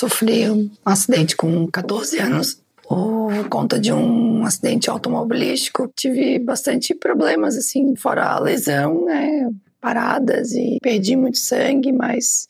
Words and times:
sofri 0.00 0.50
um 0.50 0.70
acidente 0.82 1.36
com 1.36 1.66
14 1.66 2.18
anos 2.18 2.62
por 2.88 3.48
conta 3.50 3.78
de 3.78 3.92
um 3.92 4.44
acidente 4.46 4.88
automobilístico. 4.88 5.92
Tive 5.94 6.38
bastante 6.38 6.94
problemas, 6.94 7.54
assim, 7.54 7.94
fora 7.94 8.30
a 8.30 8.40
lesão, 8.40 9.04
né? 9.04 9.50
Paradas 9.78 10.52
e 10.52 10.78
perdi 10.82 11.16
muito 11.16 11.36
sangue, 11.36 11.92
mas 11.92 12.48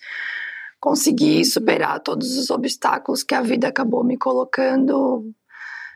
consegui 0.78 1.44
superar 1.44 1.98
todos 2.00 2.38
os 2.38 2.50
obstáculos 2.50 3.24
que 3.24 3.34
a 3.34 3.42
vida 3.42 3.66
acabou 3.66 4.04
me 4.04 4.16
colocando. 4.16 5.28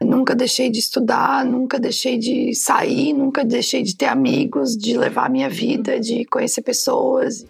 Nunca 0.03 0.35
deixei 0.35 0.69
de 0.69 0.81
estudar, 0.81 1.45
nunca 1.45 1.79
deixei 1.79 2.19
de 2.19 2.53
sair, 2.55 3.13
nunca 3.13 3.45
deixei 3.45 3.83
de 3.85 3.97
ter 3.97 4.07
amigos, 4.07 4.77
de 4.77 4.99
levar 4.99 5.31
minha 5.31 5.49
vida, 5.49 6.01
de 6.01 6.25
conhecer 6.25 6.63
pessoas. 6.63 7.47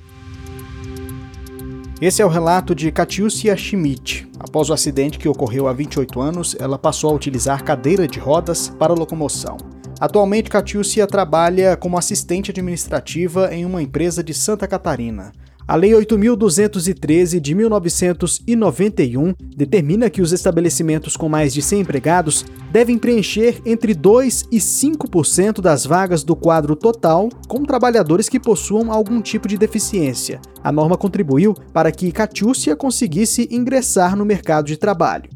Esse 2.05 2.21
é 2.21 2.27
o 2.27 2.29
relato 2.29 2.75
de 2.75 2.93
Katiusia 2.93 3.57
Schmidt. 3.57 4.29
Após 4.39 4.69
o 4.69 4.75
acidente 4.75 5.19
que 5.19 5.27
ocorreu 5.27 5.67
há 5.67 5.73
28 5.73 6.21
anos, 6.21 6.55
ela 6.61 6.79
passou 6.79 7.09
a 7.09 7.15
utilizar 7.15 7.65
cadeira 7.65 8.07
de 8.07 8.19
rodas 8.19 8.69
para 8.69 8.93
locomoção. 8.93 9.57
Atualmente, 9.99 10.51
Katiusia 10.51 11.07
trabalha 11.07 11.79
como 11.79 11.97
assistente 11.97 12.51
administrativa 12.51 13.49
em 13.55 13.65
uma 13.65 13.81
empresa 13.81 14.23
de 14.23 14.35
Santa 14.35 14.69
Catarina. 14.69 15.33
A 15.67 15.77
Lei 15.77 15.93
8.213 15.93 17.41
de 17.41 17.55
1991 17.55 19.35
determina 19.57 20.11
que 20.11 20.21
os 20.21 20.31
estabelecimentos 20.31 21.17
com 21.17 21.27
mais 21.27 21.55
de 21.55 21.63
100 21.63 21.81
empregados 21.81 22.45
devem 22.71 22.99
preencher 22.99 23.63
entre 23.65 23.95
2 23.95 24.43
e 24.53 24.59
5% 24.59 25.63
das 25.63 25.87
vagas 25.87 26.23
do 26.23 26.37
quadro 26.37 26.77
total 26.77 27.31
com 27.49 27.65
trabalhadores 27.65 28.29
que 28.29 28.39
possuam 28.39 28.93
algum 28.93 29.23
tipo 29.23 29.49
de 29.49 29.57
deficiência. 29.57 30.39
A 30.63 30.71
norma 30.71 30.99
contribuiu 30.99 31.55
para 31.73 31.91
que 31.91 32.13
Catiúcia 32.13 32.77
conseguisse 32.77 33.49
ingressar 33.51 34.15
no 34.17 34.27
mercado 34.27 34.67
de 34.67 34.77
trabalho. 34.77 35.31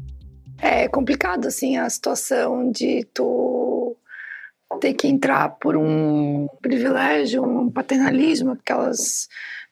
É 0.61 0.87
complicado, 0.87 1.47
assim, 1.47 1.75
a 1.77 1.89
situação 1.89 2.69
de 2.71 3.03
tu 3.15 3.95
ter 4.79 4.93
que 4.93 5.07
entrar 5.07 5.57
por 5.59 5.75
um 5.75 6.47
privilégio, 6.61 7.43
um 7.43 7.69
paternalismo, 7.69 8.51
aquelas 8.51 9.27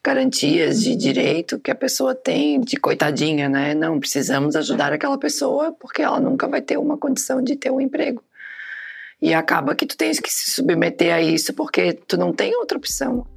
garantias 0.08 0.82
de 0.82 0.96
direito 0.96 1.60
que 1.60 1.70
a 1.70 1.76
pessoa 1.76 2.16
tem 2.16 2.62
de 2.62 2.78
coitadinha, 2.78 3.50
né? 3.50 3.74
Não 3.74 4.00
precisamos 4.00 4.56
ajudar 4.56 4.94
aquela 4.94 5.18
pessoa 5.18 5.76
porque 5.78 6.02
ela 6.02 6.18
nunca 6.18 6.48
vai 6.48 6.62
ter 6.62 6.78
uma 6.78 6.98
condição 6.98 7.42
de 7.42 7.58
ter 7.58 7.70
um 7.70 7.82
emprego. 7.82 8.24
E 9.22 9.34
acaba 9.34 9.76
que 9.76 9.86
tu 9.86 9.98
tens 9.98 10.22
que 10.22 10.30
se 10.32 10.52
submeter 10.52 11.14
a 11.14 11.22
isso 11.22 11.54
porque 11.54 11.92
tu 11.92 12.16
não 12.16 12.32
tem 12.32 12.56
outra 12.56 12.78
opção. 12.78 13.28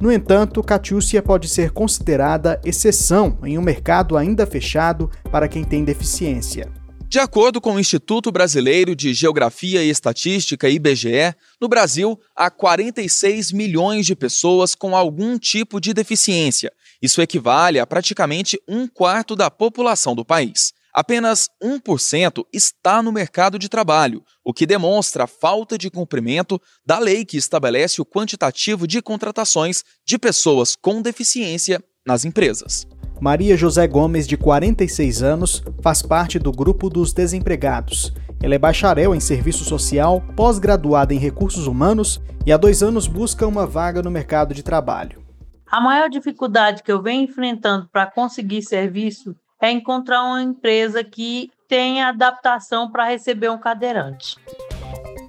No 0.00 0.10
entanto, 0.10 0.60
Catiúcia 0.60 1.22
pode 1.22 1.48
ser 1.48 1.70
considerada 1.70 2.60
exceção 2.64 3.38
em 3.44 3.56
um 3.56 3.62
mercado 3.62 4.16
ainda 4.16 4.44
fechado 4.44 5.08
para 5.30 5.46
quem 5.46 5.62
tem 5.62 5.84
deficiência. 5.84 6.68
De 7.10 7.18
acordo 7.18 7.58
com 7.58 7.76
o 7.76 7.80
Instituto 7.80 8.30
Brasileiro 8.30 8.94
de 8.94 9.14
Geografia 9.14 9.82
e 9.82 9.88
Estatística, 9.88 10.68
IBGE, 10.68 11.34
no 11.58 11.66
Brasil 11.66 12.20
há 12.36 12.50
46 12.50 13.50
milhões 13.50 14.04
de 14.04 14.14
pessoas 14.14 14.74
com 14.74 14.94
algum 14.94 15.38
tipo 15.38 15.80
de 15.80 15.94
deficiência. 15.94 16.70
Isso 17.00 17.22
equivale 17.22 17.80
a 17.80 17.86
praticamente 17.86 18.60
um 18.68 18.86
quarto 18.86 19.34
da 19.34 19.50
população 19.50 20.14
do 20.14 20.22
país. 20.22 20.74
Apenas 20.92 21.48
1% 21.62 22.44
está 22.52 23.02
no 23.02 23.10
mercado 23.10 23.58
de 23.58 23.70
trabalho, 23.70 24.22
o 24.44 24.52
que 24.52 24.66
demonstra 24.66 25.24
a 25.24 25.26
falta 25.26 25.78
de 25.78 25.88
cumprimento 25.88 26.60
da 26.84 26.98
lei 26.98 27.24
que 27.24 27.38
estabelece 27.38 28.02
o 28.02 28.06
quantitativo 28.06 28.86
de 28.86 29.00
contratações 29.00 29.82
de 30.04 30.18
pessoas 30.18 30.76
com 30.76 31.00
deficiência 31.00 31.82
nas 32.08 32.24
empresas. 32.24 32.88
Maria 33.20 33.56
José 33.56 33.86
Gomes, 33.86 34.26
de 34.26 34.36
46 34.36 35.22
anos, 35.22 35.62
faz 35.82 36.00
parte 36.00 36.38
do 36.38 36.50
grupo 36.50 36.88
dos 36.88 37.12
desempregados. 37.12 38.12
Ela 38.42 38.54
é 38.54 38.58
bacharel 38.58 39.14
em 39.14 39.20
serviço 39.20 39.64
social, 39.64 40.22
pós-graduada 40.34 41.12
em 41.12 41.18
recursos 41.18 41.66
humanos 41.66 42.20
e 42.46 42.52
há 42.52 42.56
dois 42.56 42.82
anos 42.82 43.06
busca 43.06 43.46
uma 43.46 43.66
vaga 43.66 44.00
no 44.00 44.10
mercado 44.10 44.54
de 44.54 44.62
trabalho. 44.62 45.22
A 45.70 45.80
maior 45.80 46.08
dificuldade 46.08 46.82
que 46.82 46.90
eu 46.90 47.02
venho 47.02 47.24
enfrentando 47.24 47.88
para 47.92 48.06
conseguir 48.06 48.62
serviço 48.62 49.36
é 49.60 49.70
encontrar 49.70 50.22
uma 50.22 50.42
empresa 50.42 51.04
que 51.04 51.50
tenha 51.68 52.08
adaptação 52.08 52.90
para 52.90 53.04
receber 53.04 53.50
um 53.50 53.58
cadeirante. 53.58 54.36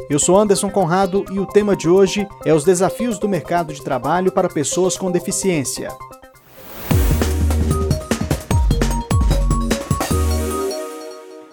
Eu 0.10 0.18
sou 0.18 0.38
Anderson 0.40 0.70
Conrado 0.70 1.26
e 1.32 1.40
o 1.40 1.46
tema 1.46 1.76
de 1.76 1.90
hoje 1.90 2.28
é 2.46 2.54
os 2.54 2.64
desafios 2.64 3.20
do 3.20 3.28
mercado 3.28 3.74
de 3.74 3.84
trabalho 3.84 4.32
para 4.32 4.48
pessoas 4.48 4.96
com 4.96 5.12
deficiência. 5.12 5.90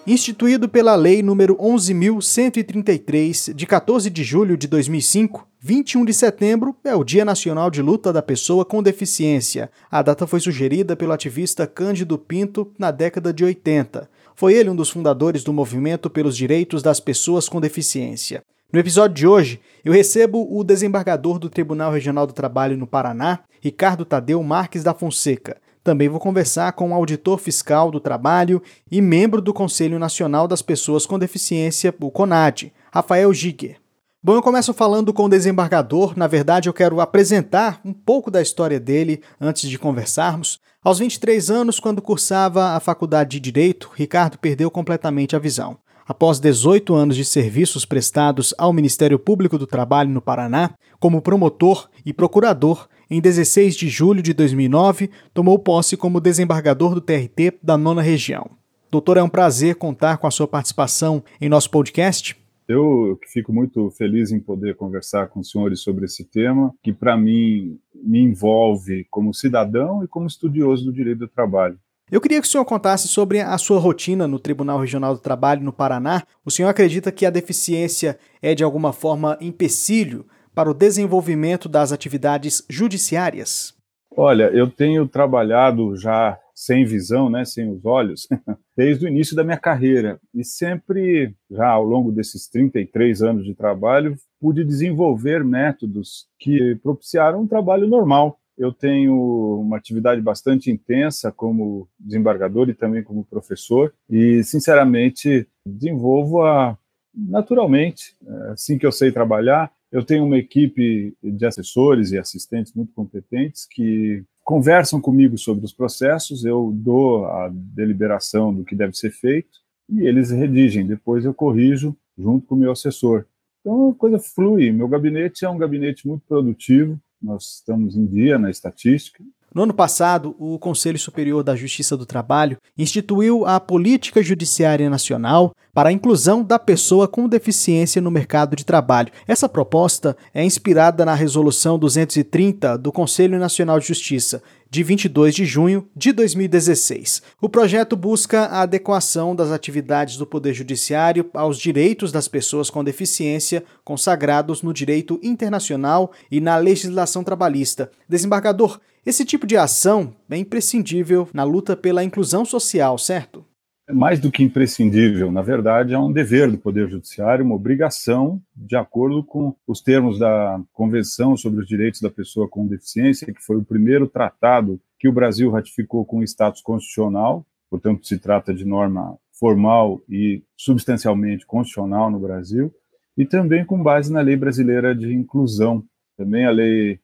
Instituído 0.09 0.69
pela 0.69 0.95
Lei 0.95 1.21
nº 1.21 1.57
11.133, 1.57 3.53
de 3.53 3.65
14 3.65 4.09
de 4.09 4.23
julho 4.23 4.55
de 4.55 4.65
2005, 4.65 5.45
21 5.59 6.05
de 6.05 6.13
setembro 6.13 6.73
é 6.85 6.95
o 6.95 7.03
Dia 7.03 7.25
Nacional 7.25 7.69
de 7.69 7.81
Luta 7.81 8.13
da 8.13 8.21
Pessoa 8.21 8.63
com 8.63 8.81
Deficiência. 8.81 9.69
A 9.91 10.01
data 10.01 10.25
foi 10.25 10.39
sugerida 10.39 10.95
pelo 10.95 11.11
ativista 11.11 11.67
Cândido 11.67 12.17
Pinto 12.17 12.71
na 12.79 12.89
década 12.89 13.33
de 13.33 13.43
80. 13.43 14.09
Foi 14.33 14.53
ele 14.53 14.69
um 14.69 14.75
dos 14.77 14.89
fundadores 14.89 15.43
do 15.43 15.51
movimento 15.51 16.09
pelos 16.09 16.37
direitos 16.37 16.81
das 16.81 17.01
pessoas 17.01 17.49
com 17.49 17.59
deficiência. 17.59 18.41
No 18.71 18.79
episódio 18.79 19.13
de 19.13 19.27
hoje, 19.27 19.59
eu 19.83 19.91
recebo 19.91 20.47
o 20.49 20.63
desembargador 20.63 21.37
do 21.37 21.49
Tribunal 21.49 21.91
Regional 21.91 22.25
do 22.25 22.31
Trabalho 22.31 22.77
no 22.77 22.87
Paraná, 22.87 23.39
Ricardo 23.59 24.05
Tadeu 24.05 24.41
Marques 24.41 24.83
da 24.85 24.93
Fonseca. 24.93 25.57
Também 25.87 26.09
vou 26.09 26.19
conversar 26.19 26.73
com 26.73 26.91
o 26.91 26.93
auditor 26.93 27.39
fiscal 27.39 27.89
do 27.89 28.01
trabalho 28.01 28.61
e 28.91 28.99
membro 29.01 29.41
do 29.41 29.53
Conselho 29.53 29.97
Nacional 29.97 30.45
das 30.45 30.61
Pessoas 30.61 31.05
com 31.05 31.17
Deficiência, 31.17 31.95
o 32.01 32.11
CONAD, 32.11 32.73
Rafael 32.91 33.33
Giger. 33.33 33.77
Bom, 34.21 34.35
eu 34.35 34.41
começo 34.41 34.73
falando 34.73 35.13
com 35.13 35.23
o 35.23 35.29
desembargador. 35.29 36.11
Na 36.17 36.27
verdade, 36.27 36.67
eu 36.67 36.73
quero 36.73 36.99
apresentar 36.99 37.79
um 37.85 37.93
pouco 37.93 38.29
da 38.29 38.41
história 38.41 38.81
dele 38.81 39.21
antes 39.39 39.69
de 39.69 39.79
conversarmos. 39.79 40.59
Aos 40.83 40.99
23 40.99 41.49
anos, 41.49 41.79
quando 41.79 42.01
cursava 42.01 42.71
a 42.71 42.81
faculdade 42.81 43.29
de 43.29 43.39
Direito, 43.39 43.89
Ricardo 43.95 44.37
perdeu 44.37 44.69
completamente 44.69 45.37
a 45.37 45.39
visão. 45.39 45.77
Após 46.07 46.39
18 46.39 46.95
anos 46.95 47.17
de 47.17 47.25
serviços 47.25 47.83
prestados 47.83 48.53
ao 48.57 48.71
Ministério 48.71 49.19
Público 49.19 49.57
do 49.57 49.67
Trabalho 49.67 50.09
no 50.09 50.21
Paraná, 50.21 50.73
como 51.01 51.21
promotor 51.21 51.89
e 52.05 52.13
procurador, 52.13 52.87
em 53.11 53.19
16 53.19 53.75
de 53.75 53.89
julho 53.89 54.21
de 54.21 54.33
2009, 54.33 55.09
tomou 55.33 55.59
posse 55.59 55.97
como 55.97 56.21
desembargador 56.21 56.95
do 56.95 57.01
TRT 57.01 57.59
da 57.61 57.77
nona 57.77 58.01
região. 58.01 58.49
Doutor, 58.89 59.17
é 59.17 59.23
um 59.23 59.27
prazer 59.27 59.75
contar 59.75 60.17
com 60.17 60.25
a 60.27 60.31
sua 60.31 60.47
participação 60.47 61.21
em 61.41 61.49
nosso 61.49 61.69
podcast. 61.69 62.37
Eu 62.69 63.19
fico 63.33 63.51
muito 63.51 63.89
feliz 63.91 64.31
em 64.31 64.39
poder 64.39 64.77
conversar 64.77 65.27
com 65.27 65.41
os 65.41 65.51
senhores 65.51 65.81
sobre 65.81 66.05
esse 66.05 66.23
tema, 66.23 66.73
que 66.81 66.93
para 66.93 67.17
mim 67.17 67.77
me 67.93 68.19
envolve 68.21 69.05
como 69.09 69.33
cidadão 69.33 70.05
e 70.05 70.07
como 70.07 70.27
estudioso 70.27 70.85
do 70.85 70.93
direito 70.93 71.19
do 71.19 71.27
trabalho. 71.27 71.77
Eu 72.09 72.21
queria 72.21 72.39
que 72.39 72.47
o 72.47 72.49
senhor 72.49 72.63
contasse 72.63 73.05
sobre 73.09 73.41
a 73.41 73.57
sua 73.57 73.79
rotina 73.79 74.29
no 74.29 74.39
Tribunal 74.39 74.79
Regional 74.79 75.13
do 75.13 75.19
Trabalho 75.19 75.61
no 75.61 75.73
Paraná. 75.73 76.23
O 76.45 76.49
senhor 76.49 76.69
acredita 76.69 77.11
que 77.11 77.25
a 77.25 77.29
deficiência 77.29 78.17
é 78.41 78.55
de 78.55 78.63
alguma 78.63 78.93
forma 78.93 79.37
empecilho 79.41 80.25
para 80.55 80.71
o 80.71 80.73
desenvolvimento 80.73 81.67
das 81.67 81.91
atividades 81.91 82.63
judiciárias? 82.69 83.75
Olha, 84.15 84.45
eu 84.53 84.71
tenho 84.71 85.05
trabalhado 85.05 85.97
já 85.97 86.39
sem 86.55 86.85
visão, 86.85 87.29
né, 87.29 87.43
sem 87.43 87.69
os 87.69 87.85
olhos, 87.85 88.25
desde 88.75 89.05
o 89.05 89.09
início 89.09 89.35
da 89.35 89.43
minha 89.43 89.59
carreira. 89.59 90.17
E 90.33 90.45
sempre, 90.45 91.35
já 91.51 91.67
ao 91.67 91.83
longo 91.83 92.09
desses 92.09 92.47
33 92.47 93.21
anos 93.21 93.43
de 93.43 93.53
trabalho, 93.53 94.15
pude 94.39 94.63
desenvolver 94.63 95.43
métodos 95.43 96.25
que 96.39 96.73
propiciaram 96.81 97.41
um 97.41 97.47
trabalho 97.47 97.85
normal. 97.85 98.39
Eu 98.57 98.73
tenho 98.73 99.59
uma 99.61 99.77
atividade 99.77 100.19
bastante 100.19 100.71
intensa 100.71 101.31
como 101.31 101.87
desembargador 101.99 102.69
e 102.69 102.73
também 102.73 103.03
como 103.03 103.23
professor, 103.23 103.93
e, 104.09 104.43
sinceramente, 104.43 105.47
desenvolvo-a 105.65 106.77
naturalmente, 107.13 108.15
é 108.25 108.51
assim 108.51 108.77
que 108.77 108.85
eu 108.85 108.91
sei 108.91 109.11
trabalhar, 109.11 109.71
eu 109.91 110.03
tenho 110.03 110.25
uma 110.25 110.37
equipe 110.37 111.15
de 111.23 111.45
assessores 111.45 112.11
e 112.11 112.17
assistentes 112.17 112.73
muito 112.73 112.93
competentes 112.93 113.65
que 113.65 114.23
conversam 114.43 115.01
comigo 115.01 115.37
sobre 115.37 115.65
os 115.65 115.73
processos, 115.73 116.45
eu 116.45 116.71
dou 116.73 117.25
a 117.25 117.49
deliberação 117.51 118.53
do 118.53 118.63
que 118.63 118.75
deve 118.75 118.93
ser 118.93 119.11
feito 119.11 119.59
e 119.89 120.05
eles 120.05 120.29
redigem, 120.31 120.85
depois 120.85 121.25
eu 121.25 121.33
corrijo 121.33 121.95
junto 122.17 122.45
com 122.45 122.55
o 122.55 122.57
meu 122.57 122.71
assessor. 122.71 123.25
Então 123.61 123.89
a 123.89 123.95
coisa 123.95 124.19
flui. 124.19 124.71
Meu 124.71 124.87
gabinete 124.87 125.43
é 125.43 125.49
um 125.49 125.57
gabinete 125.57 126.07
muito 126.07 126.25
produtivo, 126.27 126.99
nós 127.21 127.55
estamos 127.55 127.95
em 127.95 128.05
dia 128.05 128.37
na 128.37 128.49
estatística. 128.49 129.23
No 129.53 129.63
ano 129.63 129.73
passado, 129.73 130.35
o 130.37 130.59
Conselho 130.59 130.99
Superior 130.99 131.41
da 131.41 131.55
Justiça 131.55 131.95
do 131.95 132.05
Trabalho 132.05 132.57
instituiu 132.77 133.45
a 133.45 133.59
Política 133.59 134.21
Judiciária 134.21 134.89
Nacional 134.89 135.53
para 135.73 135.89
a 135.89 135.91
inclusão 135.91 136.43
da 136.43 136.59
pessoa 136.59 137.07
com 137.07 137.29
deficiência 137.29 138.01
no 138.01 138.11
mercado 138.11 138.55
de 138.55 138.65
trabalho. 138.65 139.11
Essa 139.27 139.47
proposta 139.47 140.17
é 140.33 140.43
inspirada 140.43 141.05
na 141.05 141.15
Resolução 141.15 141.79
230 141.79 142.77
do 142.77 142.91
Conselho 142.91 143.39
Nacional 143.39 143.79
de 143.79 143.87
Justiça, 143.87 144.43
de 144.69 144.83
22 144.83 145.33
de 145.33 145.45
junho 145.45 145.87
de 145.95 146.11
2016. 146.11 147.21
O 147.41 147.47
projeto 147.47 147.95
busca 147.95 148.45
a 148.45 148.61
adequação 148.63 149.35
das 149.35 149.49
atividades 149.49 150.17
do 150.17 150.25
Poder 150.25 150.53
Judiciário 150.53 151.29
aos 151.33 151.57
direitos 151.57 152.11
das 152.11 152.27
pessoas 152.27 152.69
com 152.69 152.83
deficiência 152.83 153.63
consagrados 153.83 154.61
no 154.61 154.73
direito 154.73 155.19
internacional 155.23 156.11
e 156.29 156.41
na 156.41 156.57
legislação 156.57 157.23
trabalhista. 157.23 157.89
Desembargador, 158.09 158.79
esse 159.07 159.23
tipo 159.23 159.47
de 159.47 159.55
ação 159.55 160.13
é 160.29 160.35
imprescindível 160.35 161.29
na 161.33 161.45
luta 161.45 161.77
pela 161.77 162.03
inclusão 162.03 162.43
social, 162.43 162.97
certo? 162.97 163.45
É 163.87 163.93
mais 163.93 164.19
do 164.19 164.29
que 164.29 164.43
imprescindível, 164.43 165.31
na 165.31 165.41
verdade, 165.41 165.93
é 165.93 165.97
um 165.97 166.11
dever 166.11 166.51
do 166.51 166.57
Poder 166.57 166.89
Judiciário, 166.89 167.45
uma 167.45 167.55
obrigação, 167.55 168.41
de 168.53 168.75
acordo 168.75 169.23
com 169.23 169.55
os 169.65 169.79
termos 169.79 170.19
da 170.19 170.61
Convenção 170.73 171.37
sobre 171.37 171.61
os 171.61 171.67
Direitos 171.69 172.01
da 172.01 172.09
Pessoa 172.09 172.49
com 172.49 172.67
Deficiência, 172.67 173.33
que 173.33 173.41
foi 173.41 173.55
o 173.55 173.63
primeiro 173.63 174.07
tratado 174.07 174.77
que 174.99 175.07
o 175.07 175.13
Brasil 175.13 175.49
ratificou 175.51 176.03
com 176.03 176.21
status 176.21 176.61
constitucional, 176.61 177.45
portanto, 177.69 178.05
se 178.05 178.19
trata 178.19 178.53
de 178.53 178.65
norma 178.65 179.17
formal 179.39 180.01
e 180.09 180.43
substancialmente 180.57 181.45
constitucional 181.45 182.11
no 182.11 182.19
Brasil, 182.19 182.73
e 183.17 183.25
também 183.25 183.63
com 183.63 183.81
base 183.81 184.11
na 184.11 184.19
Lei 184.19 184.35
Brasileira 184.35 184.93
de 184.93 185.13
Inclusão, 185.13 185.81
também 186.17 186.45
a 186.45 186.51
Lei 186.51 186.99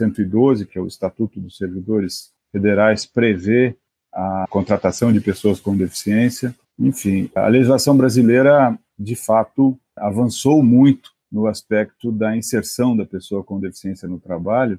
8.112, 0.00 0.66
que 0.66 0.78
é 0.78 0.80
o 0.80 0.86
Estatuto 0.86 1.40
dos 1.40 1.56
Servidores 1.56 2.32
Federais, 2.50 3.06
prevê 3.06 3.76
a 4.12 4.46
contratação 4.50 5.12
de 5.12 5.20
pessoas 5.20 5.60
com 5.60 5.76
deficiência. 5.76 6.54
Enfim, 6.78 7.30
a 7.34 7.48
legislação 7.48 7.96
brasileira, 7.96 8.78
de 8.98 9.14
fato, 9.14 9.78
avançou 9.96 10.62
muito 10.62 11.10
no 11.30 11.46
aspecto 11.46 12.12
da 12.12 12.36
inserção 12.36 12.94
da 12.94 13.06
pessoa 13.06 13.42
com 13.42 13.58
deficiência 13.58 14.06
no 14.06 14.20
trabalho. 14.20 14.78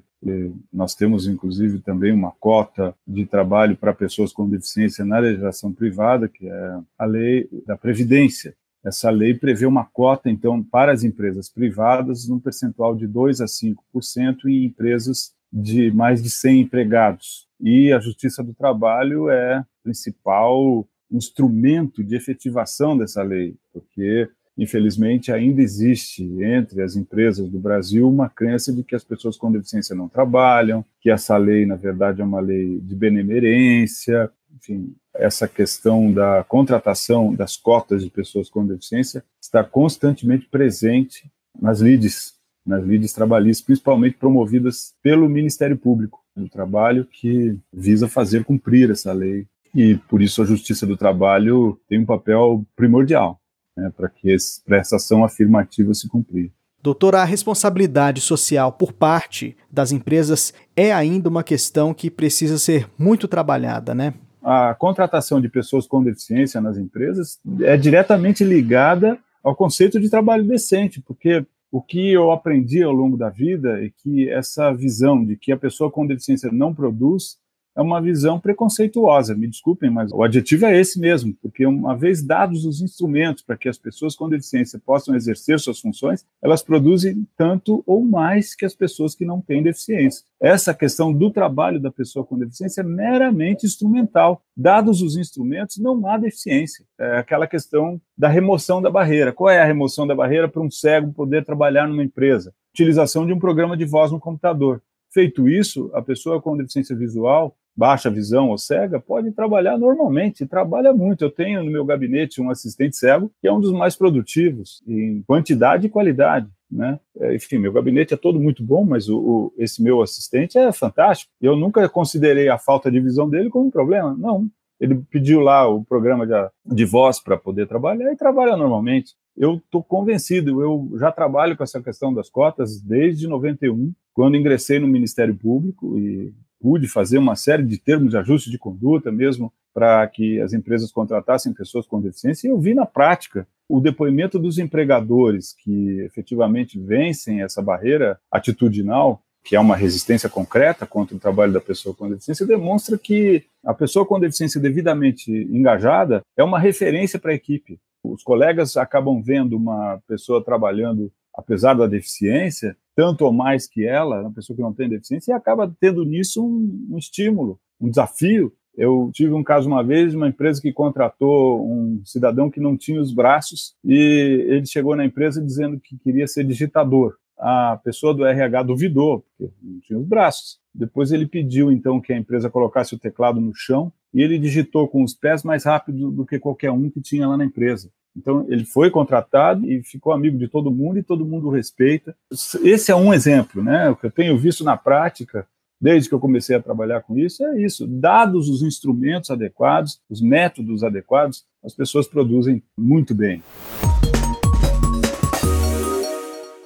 Nós 0.72 0.94
temos, 0.94 1.26
inclusive, 1.26 1.80
também 1.80 2.12
uma 2.12 2.30
cota 2.30 2.94
de 3.06 3.26
trabalho 3.26 3.76
para 3.76 3.92
pessoas 3.92 4.32
com 4.32 4.48
deficiência 4.48 5.04
na 5.04 5.18
legislação 5.18 5.72
privada, 5.72 6.28
que 6.28 6.46
é 6.46 6.78
a 6.96 7.04
lei 7.04 7.48
da 7.66 7.76
Previdência. 7.76 8.54
Essa 8.84 9.08
lei 9.10 9.32
prevê 9.32 9.64
uma 9.64 9.84
cota, 9.84 10.30
então, 10.30 10.62
para 10.62 10.92
as 10.92 11.02
empresas 11.02 11.48
privadas, 11.48 12.28
num 12.28 12.38
percentual 12.38 12.94
de 12.94 13.06
2 13.06 13.40
a 13.40 13.46
5% 13.46 14.44
em 14.46 14.64
empresas 14.64 15.32
de 15.50 15.90
mais 15.92 16.22
de 16.22 16.28
100 16.28 16.60
empregados. 16.60 17.48
E 17.60 17.92
a 17.92 17.98
Justiça 17.98 18.42
do 18.42 18.52
Trabalho 18.52 19.30
é 19.30 19.64
principal 19.82 20.86
instrumento 21.10 22.02
de 22.02 22.16
efetivação 22.16 22.98
dessa 22.98 23.22
lei, 23.22 23.54
porque 23.72 24.28
infelizmente 24.56 25.32
ainda 25.32 25.62
existe 25.62 26.24
entre 26.42 26.82
as 26.82 26.96
empresas 26.96 27.48
do 27.48 27.58
Brasil 27.58 28.08
uma 28.08 28.28
crença 28.28 28.72
de 28.72 28.82
que 28.82 28.94
as 28.94 29.04
pessoas 29.04 29.36
com 29.36 29.50
deficiência 29.50 29.94
não 29.94 30.08
trabalham, 30.08 30.84
que 31.00 31.10
essa 31.10 31.36
lei 31.36 31.66
na 31.66 31.76
verdade 31.76 32.20
é 32.20 32.24
uma 32.24 32.40
lei 32.40 32.80
de 32.80 32.94
benemerência, 32.94 34.30
enfim, 34.56 34.94
essa 35.14 35.46
questão 35.46 36.12
da 36.12 36.44
contratação 36.44 37.34
das 37.34 37.56
cotas 37.56 38.02
de 38.02 38.10
pessoas 38.10 38.50
com 38.50 38.66
deficiência 38.66 39.24
está 39.40 39.62
constantemente 39.62 40.46
presente 40.50 41.30
nas 41.60 41.80
lides 41.80 42.34
nas 42.66 42.82
lides 42.82 43.12
trabalhistas, 43.12 43.64
principalmente 43.64 44.16
promovidas 44.16 44.94
pelo 45.02 45.28
Ministério 45.28 45.76
Público 45.76 46.20
do 46.34 46.48
Trabalho, 46.48 47.04
que 47.04 47.58
visa 47.70 48.08
fazer 48.08 48.42
cumprir 48.42 48.90
essa 48.90 49.12
lei. 49.12 49.46
E 49.74 49.96
por 50.08 50.22
isso 50.22 50.40
a 50.40 50.46
Justiça 50.46 50.86
do 50.86 50.96
Trabalho 50.96 51.78
tem 51.86 52.00
um 52.00 52.06
papel 52.06 52.64
primordial 52.74 53.38
né, 53.76 53.92
para 53.94 54.08
que 54.08 54.30
esse, 54.30 54.62
essa 54.68 54.96
ação 54.96 55.24
afirmativa 55.24 55.92
se 55.92 56.08
cumprir. 56.08 56.50
Doutora, 56.82 57.22
a 57.22 57.24
responsabilidade 57.24 58.20
social 58.20 58.72
por 58.72 58.92
parte 58.92 59.56
das 59.70 59.90
empresas 59.90 60.52
é 60.76 60.92
ainda 60.92 61.28
uma 61.28 61.42
questão 61.42 61.94
que 61.94 62.10
precisa 62.10 62.58
ser 62.58 62.88
muito 62.98 63.26
trabalhada, 63.26 63.94
né? 63.94 64.14
A 64.44 64.74
contratação 64.74 65.40
de 65.40 65.48
pessoas 65.48 65.86
com 65.86 66.04
deficiência 66.04 66.60
nas 66.60 66.76
empresas 66.76 67.40
é 67.62 67.78
diretamente 67.78 68.44
ligada 68.44 69.18
ao 69.42 69.56
conceito 69.56 69.98
de 69.98 70.10
trabalho 70.10 70.44
decente, 70.44 71.00
porque 71.00 71.46
o 71.72 71.80
que 71.80 72.12
eu 72.12 72.30
aprendi 72.30 72.82
ao 72.82 72.92
longo 72.92 73.16
da 73.16 73.30
vida 73.30 73.82
é 73.82 73.90
que 74.02 74.28
essa 74.28 74.70
visão 74.70 75.24
de 75.24 75.34
que 75.34 75.50
a 75.50 75.56
pessoa 75.56 75.90
com 75.90 76.06
deficiência 76.06 76.52
não 76.52 76.74
produz 76.74 77.38
é 77.76 77.82
uma 77.82 78.00
visão 78.00 78.38
preconceituosa, 78.38 79.34
me 79.34 79.48
desculpem, 79.48 79.90
mas 79.90 80.12
o 80.12 80.22
adjetivo 80.22 80.66
é 80.66 80.78
esse 80.78 80.98
mesmo, 80.98 81.34
porque 81.42 81.66
uma 81.66 81.96
vez 81.96 82.22
dados 82.22 82.64
os 82.64 82.80
instrumentos 82.80 83.42
para 83.42 83.56
que 83.56 83.68
as 83.68 83.76
pessoas 83.76 84.14
com 84.14 84.28
deficiência 84.28 84.78
possam 84.78 85.14
exercer 85.14 85.58
suas 85.58 85.80
funções, 85.80 86.24
elas 86.42 86.62
produzem 86.62 87.26
tanto 87.36 87.82
ou 87.86 88.04
mais 88.04 88.54
que 88.54 88.64
as 88.64 88.74
pessoas 88.74 89.14
que 89.14 89.24
não 89.24 89.40
têm 89.40 89.62
deficiência. 89.62 90.24
Essa 90.40 90.74
questão 90.74 91.12
do 91.12 91.30
trabalho 91.30 91.80
da 91.80 91.90
pessoa 91.90 92.24
com 92.24 92.38
deficiência 92.38 92.82
é 92.82 92.84
meramente 92.84 93.66
instrumental. 93.66 94.42
Dados 94.56 95.00
os 95.00 95.16
instrumentos, 95.16 95.78
não 95.78 96.06
há 96.06 96.18
deficiência. 96.18 96.84
É 96.98 97.18
aquela 97.18 97.46
questão 97.46 98.00
da 98.16 98.28
remoção 98.28 98.80
da 98.80 98.90
barreira. 98.90 99.32
Qual 99.32 99.50
é 99.50 99.60
a 99.60 99.64
remoção 99.64 100.06
da 100.06 100.14
barreira 100.14 100.48
para 100.48 100.62
um 100.62 100.70
cego 100.70 101.12
poder 101.12 101.44
trabalhar 101.44 101.88
numa 101.88 102.04
empresa? 102.04 102.52
Utilização 102.72 103.26
de 103.26 103.32
um 103.32 103.38
programa 103.38 103.76
de 103.76 103.84
voz 103.84 104.12
no 104.12 104.20
computador. 104.20 104.82
Feito 105.10 105.48
isso, 105.48 105.90
a 105.94 106.02
pessoa 106.02 106.42
com 106.42 106.56
deficiência 106.56 106.94
visual 106.94 107.56
baixa 107.76 108.10
visão 108.10 108.50
ou 108.50 108.58
cega 108.58 109.00
pode 109.00 109.30
trabalhar 109.32 109.78
normalmente, 109.78 110.46
trabalha 110.46 110.92
muito. 110.92 111.24
Eu 111.24 111.30
tenho 111.30 111.62
no 111.62 111.70
meu 111.70 111.84
gabinete 111.84 112.40
um 112.40 112.50
assistente 112.50 112.96
cego 112.96 113.30
que 113.40 113.48
é 113.48 113.52
um 113.52 113.60
dos 113.60 113.72
mais 113.72 113.96
produtivos 113.96 114.82
em 114.86 115.22
quantidade 115.22 115.86
e 115.86 115.90
qualidade. 115.90 116.48
Né? 116.70 116.98
É, 117.20 117.34
enfim, 117.34 117.58
meu 117.58 117.72
gabinete 117.72 118.14
é 118.14 118.16
todo 118.16 118.40
muito 118.40 118.62
bom, 118.62 118.84
mas 118.84 119.08
o, 119.08 119.18
o, 119.18 119.54
esse 119.58 119.82
meu 119.82 120.02
assistente 120.02 120.58
é 120.58 120.72
fantástico. 120.72 121.30
Eu 121.40 121.56
nunca 121.56 121.88
considerei 121.88 122.48
a 122.48 122.58
falta 122.58 122.90
de 122.90 123.00
visão 123.00 123.28
dele 123.28 123.50
como 123.50 123.66
um 123.66 123.70
problema. 123.70 124.16
Não, 124.18 124.48
ele 124.80 124.96
pediu 125.10 125.40
lá 125.40 125.68
o 125.68 125.84
programa 125.84 126.26
de, 126.26 126.34
de 126.74 126.84
voz 126.84 127.20
para 127.20 127.36
poder 127.36 127.66
trabalhar 127.66 128.12
e 128.12 128.16
trabalha 128.16 128.56
normalmente. 128.56 129.14
Eu 129.36 129.56
estou 129.56 129.82
convencido, 129.82 130.62
eu 130.62 130.90
já 130.98 131.10
trabalho 131.10 131.56
com 131.56 131.64
essa 131.64 131.82
questão 131.82 132.12
das 132.12 132.28
cotas 132.28 132.80
desde 132.80 133.26
91, 133.26 133.92
quando 134.12 134.36
ingressei 134.36 134.78
no 134.78 134.86
Ministério 134.86 135.34
Público 135.34 135.98
e 135.98 136.32
pude 136.60 136.88
fazer 136.88 137.18
uma 137.18 137.36
série 137.36 137.62
de 137.62 137.78
termos 137.78 138.10
de 138.10 138.16
ajuste 138.16 138.50
de 138.50 138.58
conduta 138.58 139.12
mesmo 139.12 139.52
para 139.72 140.06
que 140.06 140.40
as 140.40 140.52
empresas 140.52 140.92
contratassem 140.92 141.52
pessoas 141.52 141.86
com 141.86 142.00
deficiência, 142.00 142.46
e 142.46 142.50
eu 142.50 142.58
vi 142.58 142.74
na 142.74 142.86
prática 142.86 143.46
o 143.68 143.80
depoimento 143.80 144.38
dos 144.38 144.58
empregadores 144.58 145.52
que 145.52 146.00
efetivamente 146.00 146.78
vencem 146.78 147.42
essa 147.42 147.60
barreira 147.60 148.18
atitudinal, 148.30 149.20
que 149.42 149.56
é 149.56 149.60
uma 149.60 149.76
resistência 149.76 150.28
concreta 150.28 150.86
contra 150.86 151.16
o 151.16 151.18
trabalho 151.18 151.52
da 151.52 151.60
pessoa 151.60 151.94
com 151.94 152.08
deficiência, 152.08 152.46
demonstra 152.46 152.96
que 152.96 153.44
a 153.64 153.74
pessoa 153.74 154.06
com 154.06 154.20
deficiência 154.20 154.60
devidamente 154.60 155.30
engajada 155.30 156.22
é 156.36 156.44
uma 156.44 156.58
referência 156.58 157.18
para 157.18 157.32
a 157.32 157.34
equipe. 157.34 157.78
Os 158.02 158.22
colegas 158.22 158.76
acabam 158.76 159.20
vendo 159.20 159.56
uma 159.56 160.00
pessoa 160.06 160.44
trabalhando 160.44 161.10
apesar 161.34 161.74
da 161.74 161.86
deficiência, 161.86 162.76
tanto 162.94 163.24
ou 163.24 163.32
mais 163.32 163.66
que 163.66 163.84
ela, 163.84 164.20
uma 164.20 164.32
pessoa 164.32 164.56
que 164.56 164.62
não 164.62 164.72
tem 164.72 164.88
deficiência, 164.88 165.32
e 165.32 165.34
acaba 165.34 165.72
tendo 165.80 166.04
nisso 166.04 166.44
um, 166.44 166.88
um 166.90 166.98
estímulo, 166.98 167.58
um 167.80 167.88
desafio. 167.88 168.52
Eu 168.76 169.10
tive 169.12 169.32
um 169.32 169.44
caso 169.44 169.68
uma 169.68 169.84
vez 169.84 170.10
de 170.10 170.16
uma 170.16 170.28
empresa 170.28 170.60
que 170.60 170.72
contratou 170.72 171.64
um 171.64 172.02
cidadão 172.04 172.50
que 172.50 172.60
não 172.60 172.76
tinha 172.76 173.00
os 173.00 173.14
braços 173.14 173.74
e 173.84 174.46
ele 174.48 174.66
chegou 174.66 174.96
na 174.96 175.04
empresa 175.04 175.40
dizendo 175.40 175.78
que 175.78 175.96
queria 175.98 176.26
ser 176.26 176.44
digitador. 176.44 177.14
A 177.38 177.80
pessoa 177.84 178.14
do 178.14 178.24
RH 178.24 178.62
duvidou, 178.64 179.24
porque 179.38 179.52
não 179.62 179.80
tinha 179.80 179.98
os 179.98 180.06
braços. 180.06 180.58
Depois 180.74 181.12
ele 181.12 181.26
pediu 181.26 181.70
então 181.70 182.00
que 182.00 182.12
a 182.12 182.16
empresa 182.16 182.50
colocasse 182.50 182.94
o 182.94 182.98
teclado 182.98 183.40
no 183.40 183.54
chão 183.54 183.92
e 184.12 184.20
ele 184.22 184.38
digitou 184.38 184.88
com 184.88 185.04
os 185.04 185.14
pés 185.14 185.44
mais 185.44 185.64
rápido 185.64 186.10
do 186.10 186.26
que 186.26 186.38
qualquer 186.38 186.72
um 186.72 186.90
que 186.90 187.00
tinha 187.00 187.28
lá 187.28 187.36
na 187.36 187.44
empresa. 187.44 187.90
Então, 188.16 188.46
ele 188.48 188.64
foi 188.64 188.90
contratado 188.90 189.68
e 189.68 189.82
ficou 189.82 190.12
amigo 190.12 190.38
de 190.38 190.46
todo 190.46 190.70
mundo 190.70 190.98
e 190.98 191.02
todo 191.02 191.26
mundo 191.26 191.48
o 191.48 191.50
respeita. 191.50 192.14
Esse 192.62 192.92
é 192.92 192.96
um 192.96 193.12
exemplo, 193.12 193.62
né? 193.62 193.90
O 193.90 193.96
que 193.96 194.06
eu 194.06 194.10
tenho 194.10 194.38
visto 194.38 194.62
na 194.62 194.76
prática, 194.76 195.44
desde 195.80 196.08
que 196.08 196.14
eu 196.14 196.20
comecei 196.20 196.54
a 196.54 196.62
trabalhar 196.62 197.02
com 197.02 197.18
isso, 197.18 197.44
é 197.44 197.60
isso. 197.60 197.88
Dados 197.88 198.48
os 198.48 198.62
instrumentos 198.62 199.30
adequados, 199.30 200.00
os 200.08 200.20
métodos 200.20 200.84
adequados, 200.84 201.44
as 201.64 201.74
pessoas 201.74 202.06
produzem 202.06 202.62
muito 202.78 203.14
bem. 203.14 203.42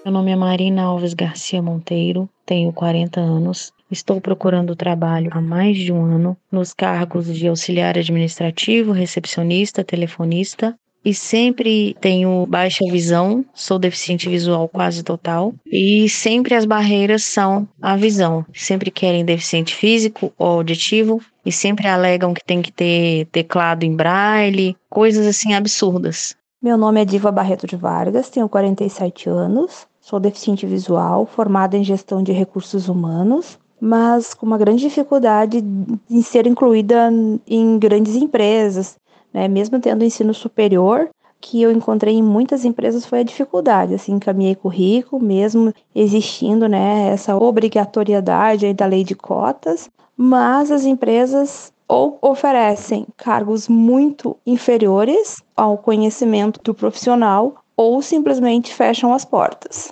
Meu 0.04 0.12
nome 0.12 0.30
é 0.30 0.36
Marina 0.36 0.82
Alves 0.82 1.14
Garcia 1.14 1.62
Monteiro, 1.62 2.28
tenho 2.44 2.72
40 2.72 3.20
anos. 3.20 3.72
Estou 3.90 4.20
procurando 4.20 4.76
trabalho 4.76 5.30
há 5.32 5.40
mais 5.40 5.78
de 5.78 5.92
um 5.92 6.04
ano 6.04 6.36
nos 6.52 6.74
cargos 6.74 7.34
de 7.34 7.48
auxiliar 7.48 7.96
administrativo, 7.96 8.92
recepcionista, 8.92 9.82
telefonista 9.82 10.78
e 11.04 11.14
sempre 11.14 11.96
tenho 12.00 12.46
baixa 12.46 12.84
visão, 12.90 13.44
sou 13.54 13.78
deficiente 13.78 14.28
visual 14.28 14.68
quase 14.68 15.02
total, 15.02 15.54
e 15.66 16.08
sempre 16.08 16.54
as 16.54 16.64
barreiras 16.64 17.24
são 17.24 17.66
a 17.80 17.96
visão. 17.96 18.44
Sempre 18.52 18.90
querem 18.90 19.24
deficiente 19.24 19.74
físico 19.74 20.32
ou 20.36 20.46
auditivo 20.46 21.20
e 21.44 21.52
sempre 21.52 21.88
alegam 21.88 22.34
que 22.34 22.44
tem 22.44 22.60
que 22.60 22.72
ter 22.72 23.26
teclado 23.26 23.84
em 23.84 23.94
braille, 23.94 24.76
coisas 24.90 25.26
assim 25.26 25.54
absurdas. 25.54 26.36
Meu 26.60 26.76
nome 26.76 27.00
é 27.00 27.04
Diva 27.04 27.30
Barreto 27.30 27.66
de 27.66 27.76
Vargas, 27.76 28.28
tenho 28.28 28.48
47 28.48 29.28
anos, 29.28 29.86
sou 30.00 30.18
deficiente 30.18 30.66
visual, 30.66 31.24
formada 31.24 31.76
em 31.76 31.84
gestão 31.84 32.22
de 32.22 32.32
recursos 32.32 32.88
humanos, 32.88 33.58
mas 33.80 34.34
com 34.34 34.44
uma 34.44 34.58
grande 34.58 34.82
dificuldade 34.82 35.64
em 36.10 36.20
ser 36.22 36.48
incluída 36.48 37.10
em 37.46 37.78
grandes 37.78 38.16
empresas, 38.16 38.96
né? 39.32 39.48
Mesmo 39.48 39.80
tendo 39.80 40.04
ensino 40.04 40.32
superior, 40.34 41.08
que 41.40 41.62
eu 41.62 41.70
encontrei 41.70 42.14
em 42.14 42.22
muitas 42.22 42.64
empresas 42.64 43.06
foi 43.06 43.20
a 43.20 43.24
dificuldade, 43.24 43.94
assim, 43.94 44.12
encaminhei 44.12 44.54
currículo, 44.54 45.22
mesmo 45.22 45.72
existindo, 45.94 46.68
né, 46.68 47.08
essa 47.08 47.36
obrigatoriedade 47.36 48.72
da 48.74 48.86
lei 48.86 49.04
de 49.04 49.14
cotas, 49.14 49.88
mas 50.16 50.70
as 50.70 50.84
empresas 50.84 51.72
ou 51.86 52.18
oferecem 52.20 53.06
cargos 53.16 53.68
muito 53.68 54.36
inferiores 54.44 55.36
ao 55.56 55.78
conhecimento 55.78 56.60
do 56.62 56.74
profissional 56.74 57.54
ou 57.76 58.02
simplesmente 58.02 58.74
fecham 58.74 59.14
as 59.14 59.24
portas. 59.24 59.88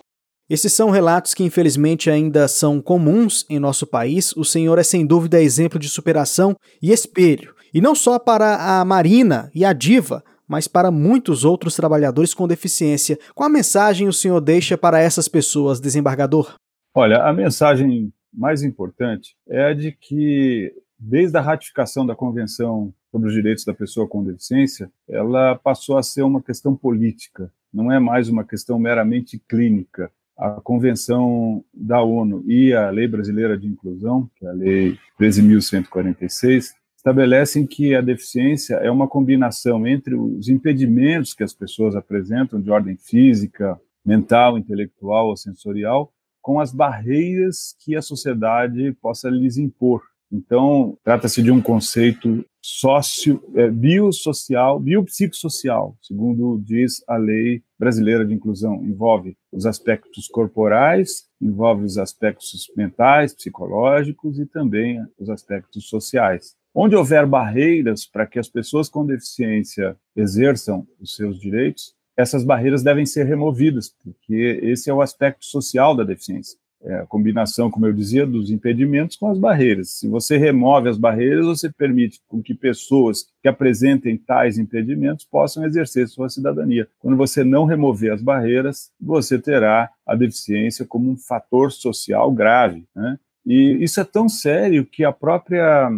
Esses 0.49 0.73
são 0.73 0.91
relatos 0.91 1.33
que 1.33 1.43
infelizmente 1.43 2.11
ainda 2.11 2.47
são 2.47 2.81
comuns 2.81 3.47
em 3.49 3.59
nosso 3.59 3.87
país. 3.87 4.33
O 4.37 4.45
senhor 4.45 4.79
é 4.79 4.83
sem 4.83 5.07
dúvida 5.07 5.43
exemplo 5.43 5.79
de 5.79 5.89
superação 5.89 6.55
e 6.81 6.93
espelho 6.93 7.56
e 7.73 7.81
não 7.81 7.95
só 7.95 8.19
para 8.19 8.81
a 8.81 8.85
Marina 8.85 9.51
e 9.55 9.65
a 9.65 9.73
Diva, 9.73 10.23
mas 10.47 10.69
para 10.69 10.91
muitos 10.91 11.45
outros 11.45 11.75
trabalhadores 11.75 12.33
com 12.33 12.47
deficiência. 12.47 13.19
Qual 13.35 13.49
a 13.49 13.53
mensagem 13.53 14.07
o 14.07 14.13
senhor 14.13 14.41
deixa 14.41 14.79
para 14.79 15.01
essas 15.01 15.29
pessoas, 15.29 15.81
desembargador? 15.81 16.55
Olha, 16.95 17.23
a 17.23 17.33
mensagem 17.33 18.13
mais 18.33 18.63
importante 18.63 19.37
é 19.49 19.65
a 19.65 19.75
de 19.75 19.93
que, 19.93 20.73
desde 20.99 21.37
a 21.37 21.41
ratificação 21.41 22.07
da 22.07 22.15
Convenção 22.15 22.93
sobre 23.11 23.29
os 23.29 23.35
Direitos 23.35 23.65
da 23.65 23.75
Pessoa 23.75 24.07
com 24.07 24.25
Deficiência, 24.25 24.91
ela 25.09 25.57
passou 25.57 25.97
a 25.97 26.03
ser 26.03 26.23
uma 26.23 26.43
questão 26.43 26.77
política, 26.77 27.51
não 27.73 27.91
é 27.91 27.99
mais 27.99 28.29
uma 28.29 28.45
questão 28.45 28.79
meramente 28.79 29.39
clínica. 29.49 30.11
A 30.39 30.61
Convenção 30.61 31.65
da 31.73 32.03
ONU 32.03 32.45
e 32.47 32.75
a 32.75 32.91
Lei 32.91 33.09
Brasileira 33.09 33.57
de 33.57 33.67
Inclusão, 33.67 34.31
que 34.37 34.45
é 34.45 34.49
a 34.51 34.53
Lei 34.53 34.99
13.146, 35.19 36.75
estabelecem 37.07 37.65
que 37.65 37.95
a 37.95 38.01
deficiência 38.01 38.75
é 38.77 38.91
uma 38.91 39.07
combinação 39.07 39.87
entre 39.87 40.17
os 40.17 40.49
impedimentos 40.49 41.35
que 41.35 41.45
as 41.45 41.55
pessoas 41.55 41.95
apresentam 41.95 42.61
de 42.61 42.69
ordem 42.69 42.97
física, 42.97 43.81
mental, 44.05 44.59
intelectual 44.59 45.29
ou 45.29 45.37
sensorial, 45.37 46.13
com 46.43 46.59
as 46.59 46.73
barreiras 46.73 47.77
que 47.79 47.95
a 47.95 48.03
sociedade 48.03 48.93
possa 49.01 49.31
lhes 49.31 49.57
impor. 49.57 50.03
Então, 50.33 50.99
trata-se 51.05 51.41
de 51.41 51.53
um 51.53 51.63
conceito 51.63 52.45
sócio, 52.61 53.41
é, 53.55 53.71
biosocial, 53.71 54.81
biopsicossocial, 54.81 55.97
segundo 56.03 56.61
diz 56.65 57.05
a 57.07 57.17
lei 57.17 57.63
brasileira 57.79 58.27
de 58.27 58.35
inclusão. 58.35 58.83
Envolve 58.83 59.37
os 59.53 59.65
aspectos 59.65 60.27
corporais, 60.27 61.29
envolve 61.41 61.85
os 61.85 61.99
aspectos 61.99 62.67
mentais, 62.77 63.33
psicológicos 63.33 64.41
e 64.41 64.47
também 64.47 65.01
os 65.17 65.31
aspectos 65.31 65.89
sociais. 65.89 66.57
Onde 66.79 66.95
houver 66.95 67.25
barreiras 67.25 68.05
para 68.05 68.27
que 68.27 68.39
as 68.39 68.51
pessoas 68.51 68.87
com 68.87 69.07
deficiência 69.07 69.97
exerçam 70.15 70.87
os 71.01 71.17
seus 71.17 71.41
direitos, 71.41 71.95
essas 72.15 72.45
barreiras 72.45 72.83
devem 72.83 73.07
ser 73.07 73.25
removidas, 73.25 73.89
porque 74.05 74.61
esse 74.63 74.91
é 74.91 74.93
o 74.93 75.01
aspecto 75.01 75.47
social 75.47 75.97
da 75.97 76.05
deficiência. 76.05 76.59
É 76.83 76.97
a 76.97 77.07
combinação, 77.07 77.71
como 77.71 77.87
eu 77.87 77.95
dizia, 77.95 78.27
dos 78.27 78.51
impedimentos 78.51 79.17
com 79.17 79.27
as 79.31 79.39
barreiras. 79.39 79.93
Se 79.93 80.07
você 80.07 80.37
remove 80.37 80.91
as 80.91 80.99
barreiras, 80.99 81.47
você 81.47 81.73
permite 81.73 82.21
com 82.29 82.43
que 82.43 82.53
pessoas 82.53 83.25
que 83.41 83.49
apresentem 83.49 84.19
tais 84.19 84.59
impedimentos 84.59 85.25
possam 85.25 85.65
exercer 85.65 86.07
sua 86.09 86.29
cidadania. 86.29 86.87
Quando 86.99 87.17
você 87.17 87.43
não 87.43 87.65
remover 87.65 88.13
as 88.13 88.21
barreiras, 88.21 88.91
você 89.01 89.39
terá 89.39 89.91
a 90.07 90.15
deficiência 90.15 90.85
como 90.85 91.11
um 91.11 91.17
fator 91.17 91.73
social 91.73 92.31
grave. 92.31 92.85
Né? 92.95 93.19
E 93.47 93.79
isso 93.81 93.99
é 93.99 94.05
tão 94.05 94.29
sério 94.29 94.85
que 94.85 95.05
a 95.05 95.11
própria 95.11 95.91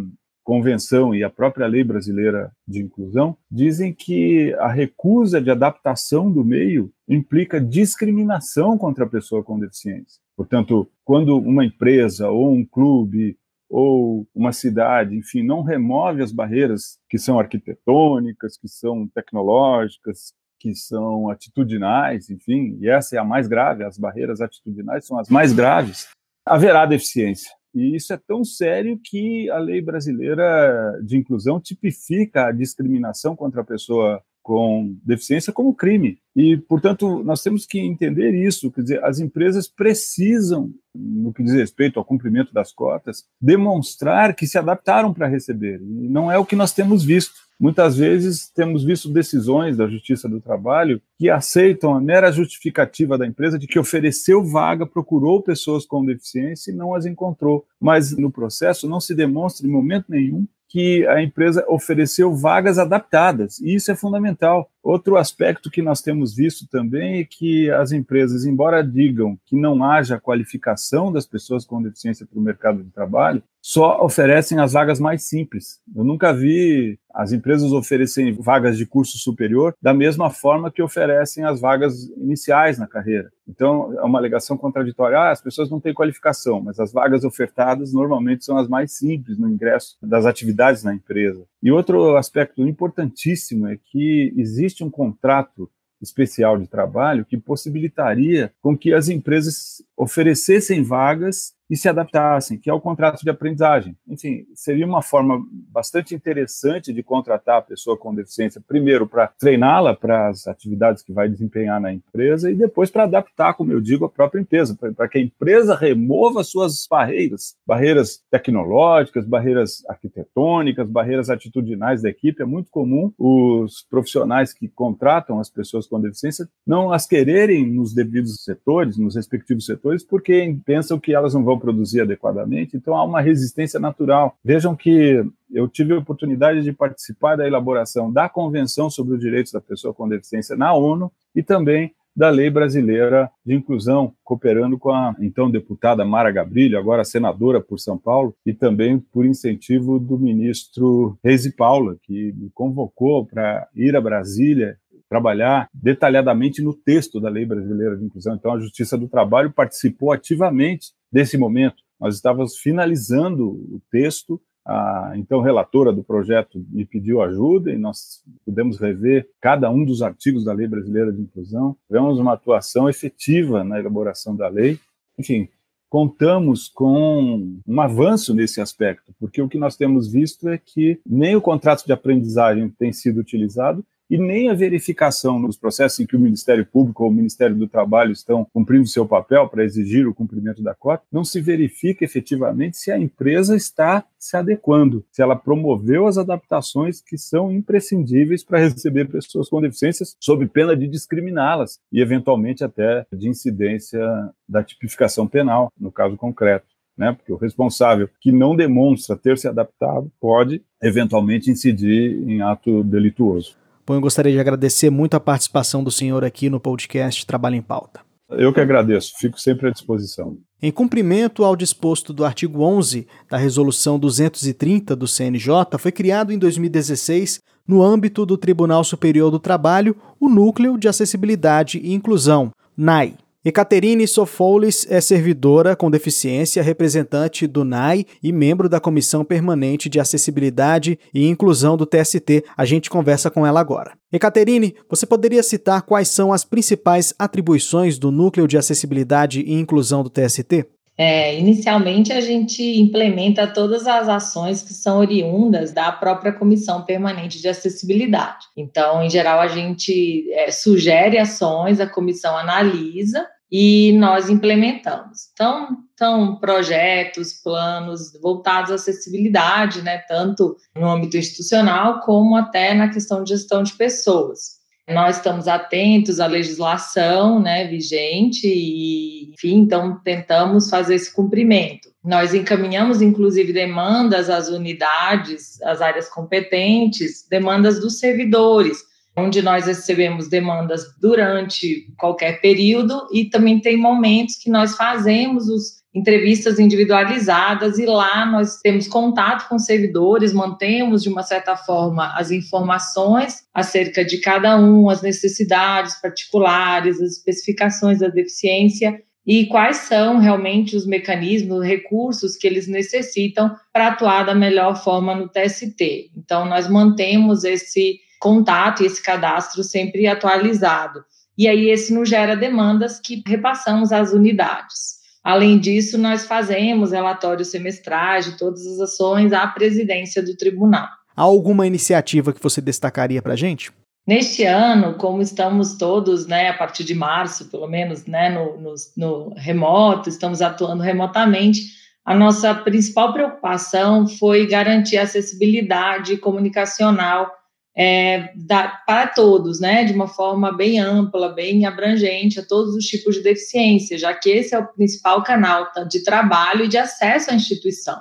convenção 0.49 1.14
e 1.14 1.23
a 1.23 1.28
própria 1.28 1.67
lei 1.67 1.85
brasileira 1.85 2.50
de 2.67 2.81
inclusão 2.81 3.37
dizem 3.50 3.93
que 3.93 4.55
a 4.55 4.69
recusa 4.69 5.43
de 5.43 5.50
adaptação 5.50 6.33
do 6.33 6.43
meio 6.43 6.90
implica 7.07 7.61
discriminação 7.61 8.78
contra 8.78 9.05
a 9.05 9.09
pessoa 9.09 9.45
com 9.45 9.59
deficiência. 9.59 10.19
Portanto, 10.35 10.90
quando 11.05 11.37
uma 11.37 11.67
empresa 11.67 12.31
ou 12.31 12.50
um 12.50 12.64
clube 12.64 13.37
ou 13.69 14.26
uma 14.35 14.50
cidade, 14.50 15.14
enfim, 15.14 15.43
não 15.43 15.61
remove 15.61 16.23
as 16.23 16.33
barreiras 16.33 16.99
que 17.11 17.19
são 17.19 17.38
arquitetônicas, 17.38 18.57
que 18.57 18.69
são 18.69 19.07
tecnológicas, 19.07 20.33
que 20.59 20.75
são 20.75 21.28
atitudinais, 21.28 22.31
enfim, 22.31 22.78
e 22.81 22.88
essa 22.88 23.17
é 23.17 23.19
a 23.19 23.25
mais 23.25 23.47
grave, 23.47 23.85
as 23.85 23.99
barreiras 23.99 24.40
atitudinais 24.40 25.07
são 25.07 25.19
as 25.19 25.28
mais 25.28 25.52
graves, 25.52 26.09
haverá 26.47 26.87
deficiência. 26.87 27.57
E 27.75 27.94
isso 27.94 28.12
é 28.12 28.16
tão 28.16 28.44
sério 28.44 28.98
que 29.02 29.50
a 29.50 29.58
lei 29.58 29.80
brasileira 29.80 30.98
de 31.04 31.16
inclusão 31.16 31.60
tipifica 31.60 32.46
a 32.46 32.52
discriminação 32.52 33.37
contra 33.37 33.60
a 33.60 33.64
pessoa 33.64 34.22
com 34.49 34.97
deficiência 35.05 35.52
como 35.52 35.75
crime. 35.75 36.19
E, 36.35 36.57
portanto, 36.57 37.23
nós 37.23 37.43
temos 37.43 37.67
que 37.67 37.78
entender 37.78 38.33
isso, 38.33 38.73
quer 38.73 38.81
dizer, 38.81 39.05
as 39.05 39.21
empresas 39.21 39.69
precisam, 39.69 40.73
no 40.95 41.35
que 41.35 41.43
diz 41.43 41.52
respeito 41.52 41.99
ao 41.99 42.05
cumprimento 42.05 42.50
das 42.55 42.73
cotas, 42.73 43.26
demonstrar 43.38 44.35
que 44.35 44.47
se 44.47 44.57
adaptaram 44.57 45.12
para 45.12 45.26
receber. 45.26 45.83
E 45.83 46.09
não 46.09 46.33
é 46.33 46.38
o 46.38 46.47
que 46.47 46.57
nós 46.57 46.73
temos 46.73 47.05
visto. 47.05 47.35
Muitas 47.61 47.99
vezes 47.99 48.49
temos 48.49 48.83
visto 48.83 49.12
decisões 49.12 49.76
da 49.76 49.87
Justiça 49.87 50.26
do 50.26 50.40
Trabalho 50.40 51.02
que 51.19 51.28
aceitam 51.28 51.93
a 51.93 52.00
mera 52.00 52.33
justificativa 52.33 53.19
da 53.19 53.26
empresa 53.26 53.59
de 53.59 53.67
que 53.67 53.78
ofereceu 53.78 54.43
vaga, 54.43 54.87
procurou 54.87 55.43
pessoas 55.43 55.85
com 55.85 56.07
deficiência 56.07 56.71
e 56.71 56.75
não 56.75 56.95
as 56.95 57.05
encontrou. 57.05 57.67
Mas 57.78 58.17
no 58.17 58.31
processo 58.31 58.88
não 58.88 58.99
se 58.99 59.14
demonstra 59.14 59.67
em 59.67 59.71
momento 59.71 60.07
nenhum 60.09 60.47
que 60.68 61.06
a 61.06 61.22
empresa 61.22 61.64
ofereceu 61.66 62.34
vagas 62.34 62.78
adaptadas, 62.78 63.58
e 63.58 63.75
isso 63.75 63.90
é 63.90 63.96
fundamental. 63.96 64.70
Outro 64.82 65.16
aspecto 65.16 65.70
que 65.70 65.80
nós 65.80 66.02
temos 66.02 66.34
visto 66.37 66.66
também 66.68 67.20
é 67.20 67.25
que 67.25 67.70
as 67.70 67.90
empresas, 67.90 68.44
embora 68.44 68.82
digam 68.82 69.38
que 69.46 69.56
não 69.56 69.82
haja 69.82 70.20
qualificação 70.20 71.10
das 71.10 71.26
pessoas 71.26 71.64
com 71.64 71.82
deficiência 71.82 72.26
para 72.26 72.38
o 72.38 72.42
mercado 72.42 72.82
de 72.82 72.90
trabalho, 72.90 73.42
só 73.60 74.04
oferecem 74.04 74.58
as 74.60 74.72
vagas 74.72 75.00
mais 75.00 75.24
simples. 75.24 75.80
Eu 75.94 76.04
nunca 76.04 76.32
vi 76.32 76.98
as 77.12 77.32
empresas 77.32 77.72
oferecerem 77.72 78.32
vagas 78.32 78.78
de 78.78 78.86
curso 78.86 79.18
superior 79.18 79.74
da 79.82 79.92
mesma 79.92 80.30
forma 80.30 80.70
que 80.70 80.82
oferecem 80.82 81.44
as 81.44 81.60
vagas 81.60 82.08
iniciais 82.16 82.78
na 82.78 82.86
carreira. 82.86 83.30
Então, 83.46 83.92
é 83.98 84.02
uma 84.02 84.18
alegação 84.18 84.56
contraditória. 84.56 85.18
Ah, 85.18 85.30
as 85.30 85.40
pessoas 85.40 85.70
não 85.70 85.80
têm 85.80 85.92
qualificação, 85.92 86.60
mas 86.60 86.78
as 86.78 86.92
vagas 86.92 87.24
ofertadas 87.24 87.92
normalmente 87.92 88.44
são 88.44 88.56
as 88.56 88.68
mais 88.68 88.92
simples 88.92 89.38
no 89.38 89.48
ingresso 89.48 89.96
das 90.02 90.26
atividades 90.26 90.84
na 90.84 90.94
empresa. 90.94 91.44
E 91.62 91.72
outro 91.72 92.16
aspecto 92.16 92.66
importantíssimo 92.66 93.66
é 93.66 93.76
que 93.76 94.32
existe 94.36 94.84
um 94.84 94.90
contrato 94.90 95.68
especial 96.00 96.56
de 96.58 96.68
trabalho 96.68 97.24
que 97.24 97.36
possibilitaria 97.36 98.52
com 98.62 98.76
que 98.76 98.92
as 98.92 99.08
empresas 99.08 99.82
oferecessem 99.96 100.82
vagas 100.82 101.54
e 101.68 101.76
se 101.76 101.88
adaptassem, 101.88 102.58
que 102.58 102.70
é 102.70 102.72
o 102.72 102.80
contrato 102.80 103.22
de 103.22 103.30
aprendizagem. 103.30 103.96
Enfim, 104.08 104.46
seria 104.54 104.87
uma 104.87 105.02
forma 105.02 105.42
bastante 105.70 106.14
interessante 106.14 106.92
de 106.92 107.02
contratar 107.02 107.58
a 107.58 107.62
pessoa 107.62 107.96
com 107.96 108.14
deficiência, 108.14 108.62
primeiro 108.66 109.06
para 109.06 109.28
treiná-la 109.28 109.94
para 109.94 110.28
as 110.28 110.46
atividades 110.46 111.02
que 111.02 111.12
vai 111.12 111.28
desempenhar 111.28 111.80
na 111.80 111.92
empresa 111.92 112.50
e 112.50 112.54
depois 112.54 112.90
para 112.90 113.04
adaptar, 113.04 113.54
como 113.54 113.72
eu 113.72 113.80
digo, 113.80 114.04
a 114.04 114.08
própria 114.08 114.40
empresa, 114.40 114.76
para 114.96 115.08
que 115.08 115.18
a 115.18 115.22
empresa 115.22 115.75
remova 115.75 116.42
suas 116.42 116.87
barreiras, 116.88 117.56
barreiras 117.66 118.22
tecnológicas, 118.30 119.26
barreiras 119.26 119.84
arquitetônicas, 119.88 120.88
barreiras 120.88 121.30
atitudinais 121.30 122.02
da 122.02 122.08
equipe. 122.08 122.42
É 122.42 122.46
muito 122.46 122.70
comum 122.70 123.12
os 123.18 123.82
profissionais 123.88 124.52
que 124.52 124.68
contratam 124.68 125.38
as 125.40 125.50
pessoas 125.50 125.87
com 125.87 126.00
deficiência 126.00 126.48
não 126.66 126.92
as 126.92 127.06
quererem 127.06 127.66
nos 127.66 127.94
devidos 127.94 128.44
setores, 128.44 128.98
nos 128.98 129.16
respectivos 129.16 129.66
setores, 129.66 130.04
porque 130.04 130.56
pensam 130.64 130.98
que 130.98 131.14
elas 131.14 131.34
não 131.34 131.44
vão 131.44 131.57
produzir 131.58 132.00
adequadamente, 132.00 132.76
então 132.76 132.94
há 132.94 133.04
uma 133.04 133.20
resistência 133.20 133.78
natural. 133.80 134.36
Vejam 134.44 134.74
que 134.76 135.24
eu 135.50 135.68
tive 135.68 135.94
a 135.94 135.98
oportunidade 135.98 136.62
de 136.62 136.72
participar 136.72 137.36
da 137.36 137.46
elaboração 137.46 138.12
da 138.12 138.28
Convenção 138.28 138.90
sobre 138.90 139.14
os 139.14 139.20
Direitos 139.20 139.52
da 139.52 139.60
Pessoa 139.60 139.94
com 139.94 140.08
Deficiência 140.08 140.56
na 140.56 140.74
ONU 140.74 141.10
e 141.34 141.42
também 141.42 141.92
da 142.18 142.30
Lei 142.30 142.50
Brasileira 142.50 143.30
de 143.46 143.54
Inclusão, 143.54 144.12
cooperando 144.24 144.76
com 144.76 144.90
a 144.90 145.14
então 145.20 145.48
deputada 145.48 146.04
Mara 146.04 146.32
Gabrilho, 146.32 146.76
agora 146.76 147.04
senadora 147.04 147.60
por 147.60 147.78
São 147.78 147.96
Paulo, 147.96 148.34
e 148.44 148.52
também 148.52 148.98
por 148.98 149.24
incentivo 149.24 150.00
do 150.00 150.18
ministro 150.18 151.16
Reis 151.22 151.46
e 151.46 151.54
Paula, 151.54 151.96
que 152.02 152.32
me 152.32 152.50
convocou 152.52 153.24
para 153.24 153.68
ir 153.72 153.94
a 153.94 154.00
Brasília 154.00 154.76
trabalhar 155.08 155.68
detalhadamente 155.72 156.60
no 156.60 156.74
texto 156.74 157.20
da 157.20 157.28
Lei 157.30 157.46
Brasileira 157.46 157.96
de 157.96 158.04
Inclusão. 158.04 158.34
Então, 158.34 158.52
a 158.52 158.58
Justiça 158.58 158.98
do 158.98 159.08
Trabalho 159.08 159.52
participou 159.52 160.12
ativamente 160.12 160.88
desse 161.10 161.36
momento. 161.36 161.82
Nós 162.00 162.14
estávamos 162.14 162.56
finalizando 162.56 163.48
o 163.48 163.80
texto 163.90 164.40
a 164.68 165.14
então 165.16 165.40
relatora 165.40 165.90
do 165.90 166.04
projeto 166.04 166.62
me 166.68 166.84
pediu 166.84 167.22
ajuda 167.22 167.72
e 167.72 167.78
nós 167.78 168.22
pudemos 168.44 168.78
rever 168.78 169.26
cada 169.40 169.70
um 169.70 169.82
dos 169.82 170.02
artigos 170.02 170.44
da 170.44 170.52
Lei 170.52 170.68
Brasileira 170.68 171.10
de 171.10 171.22
Inclusão. 171.22 171.74
Tivemos 171.86 172.18
uma 172.18 172.34
atuação 172.34 172.86
efetiva 172.86 173.64
na 173.64 173.80
elaboração 173.80 174.36
da 174.36 174.46
lei. 174.46 174.78
Enfim, 175.18 175.48
contamos 175.88 176.68
com 176.68 177.56
um 177.66 177.80
avanço 177.80 178.34
nesse 178.34 178.60
aspecto, 178.60 179.14
porque 179.18 179.40
o 179.40 179.48
que 179.48 179.56
nós 179.56 179.74
temos 179.74 180.12
visto 180.12 180.50
é 180.50 180.58
que 180.58 181.00
nem 181.06 181.34
o 181.34 181.40
contrato 181.40 181.86
de 181.86 181.92
aprendizagem 181.92 182.68
tem 182.68 182.92
sido 182.92 183.20
utilizado 183.20 183.82
e 184.10 184.16
nem 184.16 184.48
a 184.48 184.54
verificação 184.54 185.38
nos 185.38 185.56
processos 185.56 186.00
em 186.00 186.06
que 186.06 186.16
o 186.16 186.20
Ministério 186.20 186.64
Público 186.64 187.04
ou 187.04 187.10
o 187.10 187.12
Ministério 187.12 187.56
do 187.56 187.68
Trabalho 187.68 188.12
estão 188.12 188.46
cumprindo 188.52 188.86
seu 188.86 189.06
papel 189.06 189.48
para 189.48 189.64
exigir 189.64 190.06
o 190.06 190.14
cumprimento 190.14 190.62
da 190.62 190.74
cota, 190.74 191.04
não 191.12 191.24
se 191.24 191.40
verifica 191.40 192.04
efetivamente 192.04 192.78
se 192.78 192.90
a 192.90 192.98
empresa 192.98 193.56
está 193.56 194.04
se 194.18 194.36
adequando, 194.36 195.04
se 195.12 195.22
ela 195.22 195.36
promoveu 195.36 196.06
as 196.06 196.18
adaptações 196.18 197.00
que 197.00 197.16
são 197.16 197.52
imprescindíveis 197.52 198.42
para 198.42 198.58
receber 198.58 199.08
pessoas 199.08 199.48
com 199.48 199.60
deficiências, 199.60 200.16
sob 200.20 200.46
pena 200.46 200.76
de 200.76 200.88
discriminá-las 200.88 201.78
e, 201.92 202.00
eventualmente, 202.00 202.64
até 202.64 203.06
de 203.12 203.28
incidência 203.28 204.00
da 204.48 204.62
tipificação 204.62 205.26
penal, 205.26 205.70
no 205.78 205.92
caso 205.92 206.16
concreto. 206.16 206.66
Né, 206.96 207.12
porque 207.12 207.32
o 207.32 207.36
responsável 207.36 208.10
que 208.20 208.32
não 208.32 208.56
demonstra 208.56 209.16
ter 209.16 209.38
se 209.38 209.46
adaptado 209.46 210.10
pode 210.20 210.60
eventualmente 210.82 211.48
incidir 211.48 212.28
em 212.28 212.42
ato 212.42 212.82
delituoso. 212.82 213.56
Bom, 213.88 213.95
eu 213.95 214.02
gostaria 214.02 214.30
de 214.30 214.38
agradecer 214.38 214.90
muito 214.90 215.14
a 215.14 215.21
participação 215.21 215.83
do 215.83 215.90
senhor 215.90 216.23
aqui 216.23 216.50
no 216.50 216.61
podcast 216.61 217.25
Trabalho 217.25 217.57
em 217.57 217.62
Pauta. 217.62 218.00
Eu 218.28 218.52
que 218.52 218.61
agradeço, 218.61 219.14
fico 219.16 219.40
sempre 219.40 219.66
à 219.66 219.71
disposição. 219.71 220.37
Em 220.61 220.71
cumprimento 220.71 221.42
ao 221.42 221.57
disposto 221.57 222.12
do 222.12 222.23
artigo 222.23 222.62
11 222.62 223.09
da 223.30 223.38
Resolução 223.38 223.99
230 223.99 224.95
do 224.95 225.09
CNJ, 225.09 225.78
foi 225.78 225.90
criado 225.90 226.35
em 226.35 226.38
2016, 226.38 227.40
no 227.66 227.83
âmbito 227.83 228.26
do 228.26 228.37
Tribunal 228.37 228.85
Superior 228.85 229.30
do 229.30 229.38
Trabalho, 229.38 229.97
o 230.21 230.28
Núcleo 230.28 230.76
de 230.76 230.87
Acessibilidade 230.87 231.78
e 231.78 231.95
Inclusão, 231.95 232.50
NAI. 232.76 233.14
Ecaterine 233.45 234.07
Sofoulis 234.09 234.85
é 234.90 235.00
servidora 235.00 235.76
com 235.76 235.88
deficiência, 235.88 236.61
representante 236.61 237.47
do 237.47 237.64
NAI 237.64 238.04
e 238.21 238.33
membro 238.33 238.68
da 238.68 238.80
Comissão 238.80 239.25
Permanente 239.25 239.88
de 239.88 240.00
Acessibilidade 240.00 240.99
e 241.14 241.25
Inclusão 241.25 241.76
do 241.76 241.87
TST. 241.87 242.45
A 242.57 242.64
gente 242.64 242.90
conversa 242.90 243.30
com 243.30 243.47
ela 243.47 243.61
agora. 243.61 243.97
Ecaterine, 244.12 244.75
você 244.90 245.07
poderia 245.07 245.42
citar 245.45 245.83
quais 245.83 246.09
são 246.09 246.33
as 246.33 246.45
principais 246.45 247.14
atribuições 247.16 247.97
do 247.97 248.11
Núcleo 248.11 248.49
de 248.49 248.59
Acessibilidade 248.59 249.40
e 249.40 249.54
Inclusão 249.54 250.02
do 250.02 250.11
TST? 250.11 250.66
É, 251.00 251.38
inicialmente, 251.38 252.12
a 252.12 252.21
gente 252.21 252.61
implementa 252.81 253.47
todas 253.47 253.87
as 253.87 254.09
ações 254.09 254.62
que 254.62 254.75
são 254.75 254.99
oriundas 254.99 255.71
da 255.71 255.93
própria 255.93 256.33
Comissão 256.33 256.83
Permanente 256.83 257.40
de 257.40 257.47
Acessibilidade. 257.49 258.47
Então, 258.57 259.00
em 259.00 259.09
geral, 259.09 259.38
a 259.38 259.47
gente 259.47 260.28
é, 260.33 260.50
sugere 260.50 261.17
ações, 261.17 261.78
a 261.78 261.87
comissão 261.87 262.37
analisa 262.37 263.25
e 263.50 263.93
nós 263.93 264.28
implementamos. 264.28 265.31
Então, 265.33 265.69
são 265.97 266.37
projetos, 266.37 267.33
planos 267.33 268.12
voltados 268.21 268.73
à 268.73 268.75
acessibilidade, 268.75 269.83
né, 269.83 269.99
tanto 269.99 270.57
no 270.76 270.88
âmbito 270.88 271.17
institucional 271.17 272.00
como 272.00 272.35
até 272.37 272.75
na 272.75 272.88
questão 272.88 273.23
de 273.23 273.31
gestão 273.31 273.62
de 273.62 273.73
pessoas. 273.75 274.57
Nós 274.88 275.16
estamos 275.16 275.47
atentos 275.47 276.18
à 276.18 276.26
legislação 276.26 277.40
né, 277.40 277.66
vigente 277.66 278.47
e, 278.47 279.33
enfim, 279.35 279.59
então 279.59 280.00
tentamos 280.02 280.71
fazer 280.71 280.95
esse 280.95 281.14
cumprimento. 281.14 281.88
Nós 282.02 282.33
encaminhamos, 282.33 283.02
inclusive, 283.02 283.52
demandas 283.52 284.30
às 284.30 284.49
unidades, 284.49 285.61
às 285.62 285.83
áreas 285.83 286.09
competentes, 286.09 287.26
demandas 287.28 287.78
dos 287.80 287.99
servidores, 287.99 288.88
onde 289.18 289.42
nós 289.42 289.66
recebemos 289.66 290.28
demandas 290.28 290.82
durante 291.00 291.87
qualquer 291.98 292.40
período 292.40 293.06
e 293.12 293.25
também 293.25 293.60
tem 293.60 293.76
momentos 293.76 294.37
que 294.37 294.50
nós 294.50 294.76
fazemos 294.76 295.48
os 295.48 295.78
entrevistas 295.94 296.58
individualizadas 296.58 297.78
e 297.78 297.87
lá 297.87 298.25
nós 298.26 298.58
temos 298.60 298.87
contato 298.87 299.48
com 299.48 299.58
servidores, 299.58 300.32
mantemos 300.32 301.02
de 301.02 301.08
uma 301.08 301.23
certa 301.23 301.56
forma 301.56 302.14
as 302.14 302.30
informações 302.30 303.43
acerca 303.52 304.04
de 304.04 304.19
cada 304.19 304.58
um, 304.58 304.88
as 304.88 305.02
necessidades 305.02 306.00
particulares, 306.00 307.00
as 307.00 307.12
especificações 307.12 307.99
da 307.99 308.08
deficiência 308.08 309.02
e 309.26 309.47
quais 309.47 309.78
são 309.78 310.19
realmente 310.19 310.76
os 310.76 310.86
mecanismos, 310.86 311.62
recursos 311.62 312.36
que 312.36 312.47
eles 312.47 312.66
necessitam 312.66 313.54
para 313.73 313.88
atuar 313.88 314.25
da 314.25 314.34
melhor 314.34 314.82
forma 314.82 315.14
no 315.14 315.28
TST. 315.28 316.10
Então 316.16 316.47
nós 316.47 316.69
mantemos 316.69 317.45
esse 317.45 317.99
contato 318.19 318.83
e 318.83 318.87
esse 318.87 319.02
cadastro 319.02 319.63
sempre 319.63 320.07
atualizado. 320.07 321.04
E 321.37 321.47
aí 321.47 321.71
esse 321.71 321.95
nos 321.95 322.09
gera 322.09 322.37
demandas 322.37 322.99
que 323.00 323.23
repassamos 323.26 323.93
às 323.93 324.13
unidades. 324.13 324.99
Além 325.23 325.59
disso, 325.59 325.99
nós 325.99 326.26
fazemos 326.26 326.93
relatórios 326.93 327.49
semestrais 327.49 328.25
de 328.25 328.39
todas 328.39 328.67
as 328.67 328.81
ações 328.81 329.33
à 329.33 329.47
presidência 329.47 330.23
do 330.23 330.37
tribunal. 330.37 330.89
Há 331.15 331.23
alguma 331.23 331.67
iniciativa 331.67 332.33
que 332.33 332.43
você 332.43 332.61
destacaria 332.61 333.21
para 333.21 333.35
a 333.35 333.37
gente? 333.37 333.73
Neste 334.07 334.45
ano, 334.45 334.95
como 334.95 335.21
estamos 335.21 335.75
todos, 335.75 336.26
né, 336.26 336.49
a 336.49 336.54
partir 336.54 336.83
de 336.83 336.95
março, 336.95 337.50
pelo 337.50 337.69
menos, 337.69 338.07
né, 338.07 338.31
no, 338.31 338.59
no, 338.59 338.75
no 338.97 339.35
remoto, 339.37 340.09
estamos 340.09 340.41
atuando 340.41 340.83
remotamente, 340.83 341.61
a 342.07 342.15
nossa 342.15 342.54
principal 342.54 343.13
preocupação 343.13 344.09
foi 344.09 344.47
garantir 344.47 344.97
a 344.97 345.02
acessibilidade 345.02 346.17
comunicacional 346.17 347.31
é, 347.78 348.32
da, 348.34 348.67
para 348.84 349.06
todos, 349.06 349.60
né, 349.60 349.84
de 349.84 349.93
uma 349.93 350.08
forma 350.08 350.50
bem 350.50 350.80
ampla, 350.80 351.28
bem 351.28 351.64
abrangente 351.64 352.41
a 352.41 352.45
todos 352.45 352.75
os 352.75 352.84
tipos 352.84 353.14
de 353.14 353.23
deficiência, 353.23 353.97
já 353.97 354.12
que 354.12 354.30
esse 354.30 354.52
é 354.52 354.58
o 354.58 354.67
principal 354.67 355.23
canal 355.23 355.71
de 355.88 356.02
trabalho 356.02 356.64
e 356.64 356.69
de 356.69 356.76
acesso 356.76 357.30
à 357.30 357.34
instituição. 357.34 357.97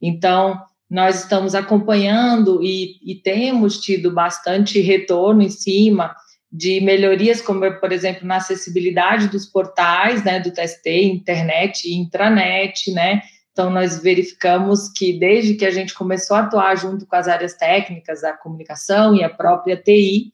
Então, 0.00 0.56
nós 0.88 1.24
estamos 1.24 1.56
acompanhando 1.56 2.62
e, 2.62 2.96
e 3.02 3.16
temos 3.16 3.80
tido 3.80 4.12
bastante 4.12 4.80
retorno 4.80 5.42
em 5.42 5.50
cima 5.50 6.14
de 6.50 6.80
melhorias, 6.80 7.42
como, 7.42 7.68
por 7.80 7.90
exemplo, 7.90 8.24
na 8.24 8.36
acessibilidade 8.36 9.28
dos 9.28 9.46
portais, 9.46 10.24
né, 10.24 10.38
do 10.38 10.52
TST, 10.52 10.86
internet 10.86 11.88
e 11.88 11.94
intranet, 11.96 12.92
né, 12.92 13.20
então, 13.58 13.70
nós 13.70 14.00
verificamos 14.00 14.88
que 14.88 15.18
desde 15.18 15.54
que 15.54 15.66
a 15.66 15.70
gente 15.72 15.92
começou 15.92 16.36
a 16.36 16.42
atuar 16.42 16.76
junto 16.76 17.04
com 17.04 17.16
as 17.16 17.26
áreas 17.26 17.54
técnicas, 17.54 18.22
a 18.22 18.32
comunicação 18.32 19.16
e 19.16 19.24
a 19.24 19.28
própria 19.28 19.76
TI, 19.76 20.32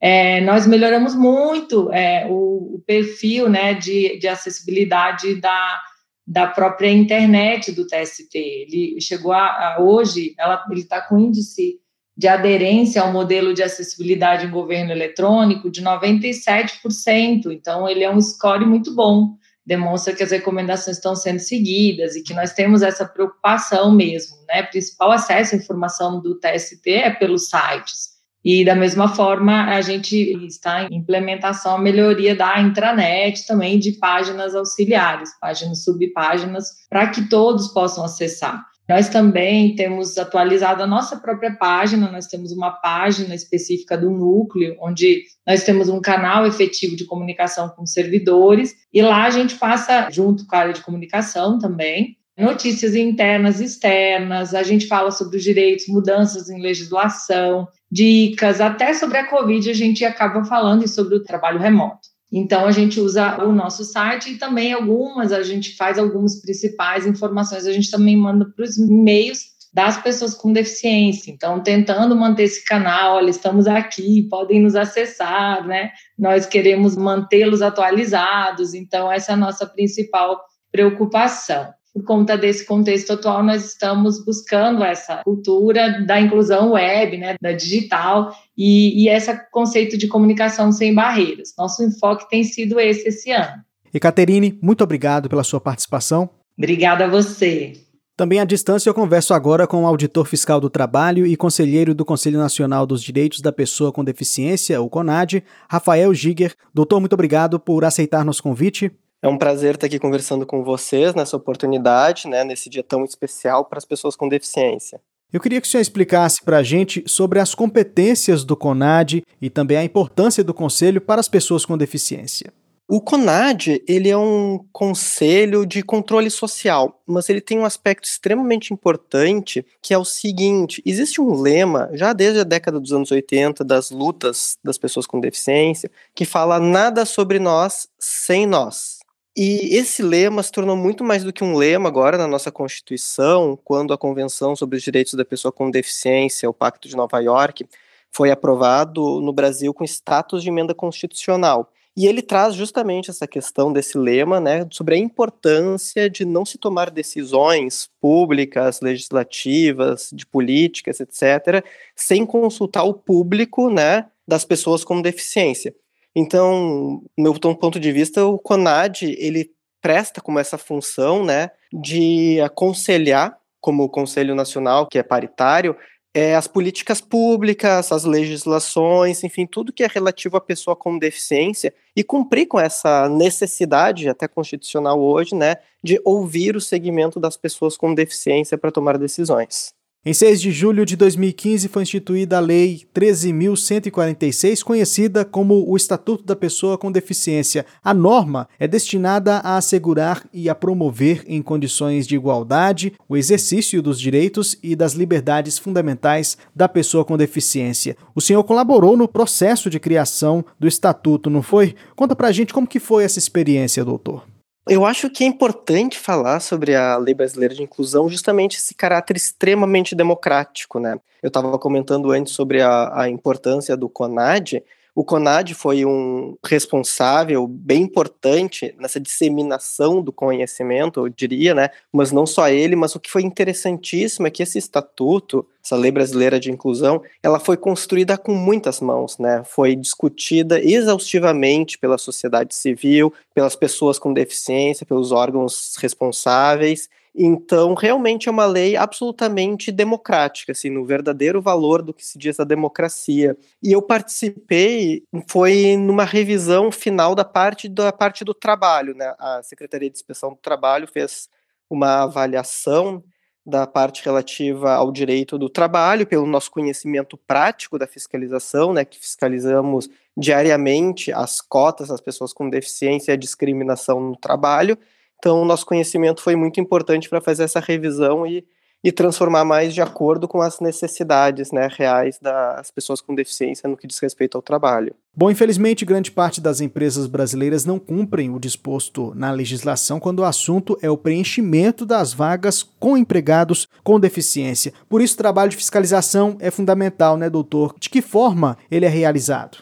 é, 0.00 0.40
nós 0.40 0.66
melhoramos 0.66 1.14
muito 1.14 1.92
é, 1.92 2.26
o, 2.30 2.76
o, 2.76 2.82
perfil 2.86 3.46
né, 3.50 3.74
de, 3.74 4.18
de 4.18 4.26
acessibilidade 4.26 5.38
da, 5.38 5.82
da 6.26 6.46
própria 6.46 6.90
internet 6.90 7.72
do 7.72 7.86
TST. 7.86 8.38
Ele 8.38 8.98
chegou 9.02 9.32
a, 9.32 9.74
a 9.74 9.76
hoje, 9.82 10.34
ela, 10.38 10.64
ele 10.70 10.80
está 10.80 11.02
com 11.02 11.18
índice 11.18 11.78
de 12.16 12.26
aderência 12.26 13.02
ao 13.02 13.12
modelo 13.12 13.52
de 13.52 13.62
acessibilidade 13.62 14.46
em 14.46 14.50
governo 14.50 14.92
eletrônico 14.92 15.70
de 15.70 15.82
97%, 15.82 17.50
então 17.50 17.86
ele 17.86 18.02
é 18.02 18.10
um 18.10 18.20
score 18.20 18.64
muito 18.64 18.94
bom 18.94 19.36
demonstra 19.64 20.14
que 20.14 20.22
as 20.22 20.30
recomendações 20.30 20.96
estão 20.96 21.14
sendo 21.14 21.38
seguidas 21.38 22.16
e 22.16 22.22
que 22.22 22.34
nós 22.34 22.52
temos 22.52 22.82
essa 22.82 23.06
preocupação 23.06 23.92
mesmo, 23.92 24.36
né? 24.48 24.62
O 24.62 24.70
principal 24.70 25.12
acesso 25.12 25.54
à 25.54 25.58
informação 25.58 26.20
do 26.20 26.38
TST 26.38 26.90
é 26.90 27.10
pelos 27.10 27.48
sites. 27.48 28.12
E 28.44 28.64
da 28.64 28.74
mesma 28.74 29.14
forma, 29.14 29.66
a 29.66 29.80
gente 29.80 30.16
está 30.44 30.82
em 30.82 30.96
implementação 30.96 31.76
a 31.76 31.80
melhoria 31.80 32.34
da 32.34 32.60
intranet 32.60 33.46
também 33.46 33.78
de 33.78 33.92
páginas 33.92 34.54
auxiliares, 34.54 35.30
páginas 35.40 35.84
subpáginas, 35.84 36.66
para 36.90 37.08
que 37.08 37.28
todos 37.28 37.68
possam 37.68 38.04
acessar. 38.04 38.71
Nós 38.88 39.08
também 39.08 39.74
temos 39.74 40.18
atualizado 40.18 40.82
a 40.82 40.86
nossa 40.86 41.16
própria 41.16 41.54
página, 41.56 42.10
nós 42.10 42.26
temos 42.26 42.52
uma 42.52 42.70
página 42.70 43.34
específica 43.34 43.96
do 43.96 44.10
núcleo, 44.10 44.76
onde 44.80 45.22
nós 45.46 45.64
temos 45.64 45.88
um 45.88 46.00
canal 46.00 46.46
efetivo 46.46 46.96
de 46.96 47.04
comunicação 47.04 47.68
com 47.68 47.86
servidores, 47.86 48.74
e 48.92 49.00
lá 49.00 49.24
a 49.24 49.30
gente 49.30 49.54
passa, 49.54 50.10
junto 50.10 50.46
com 50.46 50.56
a 50.56 50.58
área 50.58 50.72
de 50.72 50.82
comunicação 50.82 51.58
também, 51.58 52.16
notícias 52.36 52.94
internas 52.94 53.60
e 53.60 53.64
externas, 53.64 54.54
a 54.54 54.62
gente 54.62 54.86
fala 54.86 55.10
sobre 55.10 55.36
os 55.36 55.42
direitos, 55.42 55.86
mudanças 55.86 56.48
em 56.48 56.60
legislação, 56.60 57.68
dicas, 57.90 58.60
até 58.60 58.94
sobre 58.94 59.18
a 59.18 59.28
Covid 59.28 59.70
a 59.70 59.74
gente 59.74 60.04
acaba 60.04 60.44
falando 60.44 60.84
e 60.84 60.88
sobre 60.88 61.14
o 61.14 61.22
trabalho 61.22 61.58
remoto. 61.58 62.11
Então, 62.32 62.64
a 62.64 62.70
gente 62.70 62.98
usa 62.98 63.44
o 63.44 63.52
nosso 63.52 63.84
site 63.84 64.32
e 64.32 64.38
também 64.38 64.72
algumas, 64.72 65.32
a 65.32 65.42
gente 65.42 65.76
faz 65.76 65.98
algumas 65.98 66.40
principais 66.40 67.06
informações, 67.06 67.66
a 67.66 67.72
gente 67.72 67.90
também 67.90 68.16
manda 68.16 68.46
para 68.46 68.64
os 68.64 68.78
e-mails 68.78 69.52
das 69.72 70.00
pessoas 70.00 70.34
com 70.34 70.52
deficiência. 70.52 71.30
Então, 71.30 71.62
tentando 71.62 72.16
manter 72.16 72.44
esse 72.44 72.64
canal, 72.64 73.16
olha, 73.16 73.30
estamos 73.30 73.66
aqui, 73.66 74.22
podem 74.30 74.62
nos 74.62 74.74
acessar, 74.74 75.66
né? 75.66 75.90
Nós 76.18 76.46
queremos 76.46 76.96
mantê-los 76.96 77.62
atualizados. 77.62 78.74
Então, 78.74 79.10
essa 79.10 79.32
é 79.32 79.34
a 79.34 79.38
nossa 79.38 79.66
principal 79.66 80.40
preocupação. 80.70 81.72
Por 81.94 82.04
conta 82.04 82.38
desse 82.38 82.64
contexto 82.64 83.12
atual, 83.12 83.42
nós 83.42 83.66
estamos 83.66 84.24
buscando 84.24 84.82
essa 84.82 85.22
cultura 85.22 86.04
da 86.06 86.20
inclusão 86.20 86.72
web, 86.72 87.18
né, 87.18 87.36
da 87.40 87.52
digital, 87.52 88.34
e, 88.56 89.04
e 89.04 89.08
esse 89.08 89.30
conceito 89.50 89.98
de 89.98 90.08
comunicação 90.08 90.72
sem 90.72 90.94
barreiras. 90.94 91.52
Nosso 91.58 91.82
enfoque 91.84 92.28
tem 92.30 92.44
sido 92.44 92.80
esse 92.80 93.08
esse 93.08 93.30
ano. 93.30 93.62
E 93.92 94.00
Caterine, 94.00 94.58
muito 94.62 94.82
obrigado 94.82 95.28
pela 95.28 95.44
sua 95.44 95.60
participação. 95.60 96.30
Obrigada 96.56 97.04
a 97.04 97.08
você. 97.08 97.74
Também 98.16 98.40
à 98.40 98.44
distância 98.44 98.88
eu 98.88 98.94
converso 98.94 99.32
agora 99.32 99.66
com 99.66 99.84
o 99.84 99.86
auditor 99.86 100.26
fiscal 100.26 100.60
do 100.60 100.68
trabalho 100.68 101.26
e 101.26 101.36
conselheiro 101.36 101.94
do 101.94 102.04
Conselho 102.04 102.38
Nacional 102.38 102.86
dos 102.86 103.02
Direitos 103.02 103.40
da 103.40 103.50
Pessoa 103.50 103.90
com 103.90 104.04
Deficiência, 104.04 104.80
o 104.80 104.88
CONAD, 104.88 105.42
Rafael 105.68 106.12
Giger. 106.12 106.54
Doutor, 106.74 107.00
muito 107.00 107.14
obrigado 107.14 107.58
por 107.58 107.84
aceitar 107.84 108.24
nosso 108.24 108.42
convite. 108.42 108.92
É 109.22 109.28
um 109.28 109.38
prazer 109.38 109.76
estar 109.76 109.86
aqui 109.86 110.00
conversando 110.00 110.44
com 110.44 110.64
vocês 110.64 111.14
nessa 111.14 111.36
oportunidade, 111.36 112.26
né, 112.26 112.42
nesse 112.42 112.68
dia 112.68 112.82
tão 112.82 113.04
especial 113.04 113.64
para 113.64 113.78
as 113.78 113.84
pessoas 113.84 114.16
com 114.16 114.28
deficiência. 114.28 115.00
Eu 115.32 115.40
queria 115.40 115.60
que 115.60 115.66
o 115.66 115.70
senhor 115.70 115.80
explicasse 115.80 116.42
para 116.42 116.58
a 116.58 116.62
gente 116.64 117.04
sobre 117.06 117.38
as 117.38 117.54
competências 117.54 118.44
do 118.44 118.56
CONAD 118.56 119.22
e 119.40 119.48
também 119.48 119.76
a 119.76 119.84
importância 119.84 120.42
do 120.42 120.52
Conselho 120.52 121.00
para 121.00 121.20
as 121.20 121.28
pessoas 121.28 121.64
com 121.64 121.78
deficiência. 121.78 122.52
O 122.88 123.00
CONAD, 123.00 123.82
ele 123.88 124.10
é 124.10 124.16
um 124.16 124.58
conselho 124.72 125.64
de 125.64 125.82
controle 125.82 126.28
social, 126.28 127.00
mas 127.06 127.30
ele 127.30 127.40
tem 127.40 127.58
um 127.58 127.64
aspecto 127.64 128.04
extremamente 128.04 128.74
importante, 128.74 129.64
que 129.80 129.94
é 129.94 129.98
o 129.98 130.04
seguinte, 130.04 130.82
existe 130.84 131.20
um 131.20 131.40
lema, 131.40 131.88
já 131.94 132.12
desde 132.12 132.40
a 132.40 132.44
década 132.44 132.78
dos 132.78 132.92
anos 132.92 133.10
80, 133.10 133.64
das 133.64 133.90
lutas 133.90 134.58
das 134.62 134.76
pessoas 134.76 135.06
com 135.06 135.20
deficiência, 135.20 135.90
que 136.14 136.24
fala 136.24 136.58
nada 136.58 137.06
sobre 137.06 137.38
nós 137.38 137.88
sem 137.98 138.46
nós. 138.46 139.01
E 139.34 139.76
esse 139.76 140.02
lema 140.02 140.42
se 140.42 140.52
tornou 140.52 140.76
muito 140.76 141.02
mais 141.02 141.24
do 141.24 141.32
que 141.32 141.42
um 141.42 141.56
lema 141.56 141.88
agora 141.88 142.18
na 142.18 142.26
nossa 142.26 142.52
Constituição, 142.52 143.58
quando 143.64 143.94
a 143.94 143.98
Convenção 143.98 144.54
sobre 144.54 144.76
os 144.76 144.82
Direitos 144.82 145.14
da 145.14 145.24
Pessoa 145.24 145.50
com 145.50 145.70
Deficiência, 145.70 146.48
o 146.50 146.52
Pacto 146.52 146.86
de 146.86 146.94
Nova 146.94 147.18
York, 147.18 147.66
foi 148.10 148.30
aprovado 148.30 149.22
no 149.22 149.32
Brasil 149.32 149.72
com 149.72 149.84
status 149.84 150.42
de 150.42 150.50
emenda 150.50 150.74
constitucional. 150.74 151.72
E 151.96 152.06
ele 152.06 152.20
traz 152.22 152.54
justamente 152.54 153.10
essa 153.10 153.26
questão 153.26 153.72
desse 153.72 153.96
lema, 153.98 154.38
né, 154.38 154.66
sobre 154.70 154.94
a 154.94 154.98
importância 154.98 156.08
de 156.10 156.24
não 156.24 156.44
se 156.44 156.58
tomar 156.58 156.90
decisões 156.90 157.88
públicas, 158.00 158.80
legislativas, 158.82 160.10
de 160.12 160.26
políticas, 160.26 161.00
etc., 161.00 161.64
sem 161.96 162.24
consultar 162.26 162.84
o 162.84 162.94
público, 162.94 163.70
né, 163.70 164.06
das 164.26 164.44
pessoas 164.44 164.84
com 164.84 165.02
deficiência. 165.02 165.74
Então, 166.14 167.02
meu 167.18 167.34
ponto 167.34 167.80
de 167.80 167.90
vista, 167.90 168.24
o 168.24 168.38
CONAD, 168.38 169.16
ele 169.18 169.50
presta 169.80 170.20
como 170.20 170.38
essa 170.38 170.58
função, 170.58 171.24
né, 171.24 171.50
de 171.72 172.40
aconselhar, 172.40 173.36
como 173.60 173.82
o 173.84 173.88
Conselho 173.88 174.34
Nacional, 174.34 174.86
que 174.86 174.98
é 174.98 175.02
paritário, 175.02 175.76
é, 176.14 176.36
as 176.36 176.46
políticas 176.46 177.00
públicas, 177.00 177.90
as 177.90 178.04
legislações, 178.04 179.24
enfim, 179.24 179.46
tudo 179.46 179.72
que 179.72 179.82
é 179.82 179.86
relativo 179.86 180.36
à 180.36 180.40
pessoa 180.40 180.76
com 180.76 180.98
deficiência 180.98 181.72
e 181.96 182.04
cumprir 182.04 182.46
com 182.46 182.60
essa 182.60 183.08
necessidade, 183.08 184.08
até 184.08 184.28
constitucional 184.28 185.00
hoje, 185.00 185.34
né, 185.34 185.56
de 185.82 186.00
ouvir 186.04 186.54
o 186.54 186.60
segmento 186.60 187.18
das 187.18 187.36
pessoas 187.36 187.76
com 187.76 187.94
deficiência 187.94 188.58
para 188.58 188.70
tomar 188.70 188.98
decisões. 188.98 189.72
Em 190.04 190.12
6 190.12 190.40
de 190.40 190.50
julho 190.50 190.84
de 190.84 190.96
2015 190.96 191.68
foi 191.68 191.84
instituída 191.84 192.36
a 192.36 192.40
Lei 192.40 192.82
13.146, 192.92 194.60
conhecida 194.60 195.24
como 195.24 195.64
o 195.64 195.76
Estatuto 195.76 196.24
da 196.24 196.34
Pessoa 196.34 196.76
com 196.76 196.90
Deficiência. 196.90 197.64
A 197.84 197.94
norma 197.94 198.48
é 198.58 198.66
destinada 198.66 199.36
a 199.36 199.56
assegurar 199.56 200.28
e 200.32 200.50
a 200.50 200.56
promover, 200.56 201.22
em 201.28 201.40
condições 201.40 202.04
de 202.04 202.16
igualdade, 202.16 202.94
o 203.08 203.16
exercício 203.16 203.80
dos 203.80 204.00
direitos 204.00 204.58
e 204.60 204.74
das 204.74 204.94
liberdades 204.94 205.56
fundamentais 205.56 206.36
da 206.52 206.68
pessoa 206.68 207.04
com 207.04 207.16
deficiência. 207.16 207.96
O 208.12 208.20
senhor 208.20 208.42
colaborou 208.42 208.96
no 208.96 209.06
processo 209.06 209.70
de 209.70 209.78
criação 209.78 210.44
do 210.58 210.66
Estatuto, 210.66 211.30
não 211.30 211.42
foi? 211.42 211.76
Conta 211.94 212.16
pra 212.16 212.32
gente 212.32 212.52
como 212.52 212.66
que 212.66 212.80
foi 212.80 213.04
essa 213.04 213.20
experiência, 213.20 213.84
doutor. 213.84 214.24
Eu 214.68 214.84
acho 214.84 215.10
que 215.10 215.24
é 215.24 215.26
importante 215.26 215.98
falar 215.98 216.38
sobre 216.38 216.74
a 216.74 216.96
Lei 216.96 217.14
Brasileira 217.14 217.54
de 217.54 217.62
Inclusão 217.62 218.08
justamente 218.08 218.58
esse 218.58 218.74
caráter 218.74 219.16
extremamente 219.16 219.94
democrático, 219.94 220.78
né? 220.78 220.98
Eu 221.20 221.28
estava 221.28 221.58
comentando 221.58 222.12
antes 222.12 222.32
sobre 222.32 222.62
a, 222.62 223.02
a 223.02 223.08
importância 223.08 223.76
do 223.76 223.88
CONAD, 223.88 224.62
o 224.94 225.02
CONAD 225.02 225.54
foi 225.54 225.86
um 225.86 226.36
responsável 226.44 227.46
bem 227.46 227.82
importante 227.82 228.74
nessa 228.78 229.00
disseminação 229.00 230.02
do 230.02 230.12
conhecimento, 230.12 231.06
eu 231.06 231.08
diria, 231.08 231.54
né? 231.54 231.70
Mas 231.90 232.12
não 232.12 232.26
só 232.26 232.48
ele, 232.48 232.76
mas 232.76 232.94
o 232.94 233.00
que 233.00 233.10
foi 233.10 233.22
interessantíssimo 233.22 234.26
é 234.26 234.30
que 234.30 234.42
esse 234.42 234.58
estatuto, 234.58 235.46
essa 235.64 235.76
lei 235.76 235.90
brasileira 235.90 236.38
de 236.38 236.50
inclusão, 236.50 237.02
ela 237.22 237.40
foi 237.40 237.56
construída 237.56 238.18
com 238.18 238.34
muitas 238.34 238.80
mãos, 238.80 239.16
né? 239.18 239.42
Foi 239.46 239.74
discutida 239.74 240.60
exaustivamente 240.62 241.78
pela 241.78 241.96
sociedade 241.96 242.54
civil, 242.54 243.14
pelas 243.34 243.56
pessoas 243.56 243.98
com 243.98 244.12
deficiência, 244.12 244.84
pelos 244.84 245.10
órgãos 245.10 245.74
responsáveis 245.80 246.88
então, 247.14 247.74
realmente 247.74 248.28
é 248.28 248.32
uma 248.32 248.46
lei 248.46 248.74
absolutamente 248.74 249.70
democrática, 249.70 250.52
assim, 250.52 250.70
no 250.70 250.84
verdadeiro 250.84 251.42
valor 251.42 251.82
do 251.82 251.92
que 251.92 252.04
se 252.06 252.18
diz 252.18 252.40
a 252.40 252.44
democracia. 252.44 253.36
E 253.62 253.70
eu 253.70 253.82
participei, 253.82 255.04
foi 255.28 255.76
numa 255.76 256.04
revisão 256.04 256.72
final 256.72 257.14
da 257.14 257.24
parte 257.24 257.68
da 257.68 257.92
parte 257.92 258.24
do 258.24 258.32
trabalho, 258.32 258.94
né? 258.94 259.14
A 259.18 259.42
Secretaria 259.42 259.90
de 259.90 259.96
Inspeção 259.96 260.30
do 260.30 260.36
Trabalho 260.36 260.88
fez 260.88 261.28
uma 261.68 262.04
avaliação 262.04 263.04
da 263.44 263.66
parte 263.66 264.04
relativa 264.04 264.72
ao 264.72 264.92
direito 264.92 265.36
do 265.36 265.50
trabalho, 265.50 266.06
pelo 266.06 266.26
nosso 266.26 266.50
conhecimento 266.50 267.16
prático 267.16 267.78
da 267.78 267.86
fiscalização, 267.88 268.72
né, 268.72 268.84
que 268.84 268.98
fiscalizamos 268.98 269.88
diariamente 270.16 271.12
as 271.12 271.40
cotas 271.40 271.88
das 271.88 272.00
pessoas 272.00 272.32
com 272.32 272.48
deficiência 272.48 273.10
e 273.10 273.14
a 273.14 273.16
discriminação 273.16 274.00
no 274.00 274.16
trabalho, 274.16 274.78
então, 275.22 275.44
nosso 275.44 275.64
conhecimento 275.64 276.20
foi 276.20 276.34
muito 276.34 276.58
importante 276.58 277.08
para 277.08 277.20
fazer 277.20 277.44
essa 277.44 277.60
revisão 277.60 278.26
e, 278.26 278.44
e 278.82 278.90
transformar 278.90 279.44
mais 279.44 279.72
de 279.72 279.80
acordo 279.80 280.26
com 280.26 280.42
as 280.42 280.58
necessidades 280.58 281.52
né, 281.52 281.68
reais 281.70 282.18
das 282.20 282.72
pessoas 282.72 283.00
com 283.00 283.14
deficiência 283.14 283.70
no 283.70 283.76
que 283.76 283.86
diz 283.86 284.00
respeito 284.00 284.36
ao 284.36 284.42
trabalho. 284.42 284.92
Bom, 285.16 285.30
infelizmente, 285.30 285.84
grande 285.84 286.10
parte 286.10 286.40
das 286.40 286.60
empresas 286.60 287.06
brasileiras 287.06 287.64
não 287.64 287.78
cumprem 287.78 288.34
o 288.34 288.40
disposto 288.40 289.12
na 289.14 289.30
legislação 289.30 290.00
quando 290.00 290.18
o 290.18 290.24
assunto 290.24 290.76
é 290.82 290.90
o 290.90 290.98
preenchimento 290.98 291.86
das 291.86 292.12
vagas 292.12 292.64
com 292.80 292.96
empregados 292.96 293.68
com 293.84 294.00
deficiência. 294.00 294.72
Por 294.88 295.00
isso, 295.00 295.14
o 295.14 295.18
trabalho 295.18 295.52
de 295.52 295.56
fiscalização 295.56 296.36
é 296.40 296.50
fundamental, 296.50 297.16
né, 297.16 297.30
doutor? 297.30 297.76
De 297.78 297.88
que 297.88 298.02
forma 298.02 298.58
ele 298.68 298.86
é 298.86 298.88
realizado? 298.88 299.58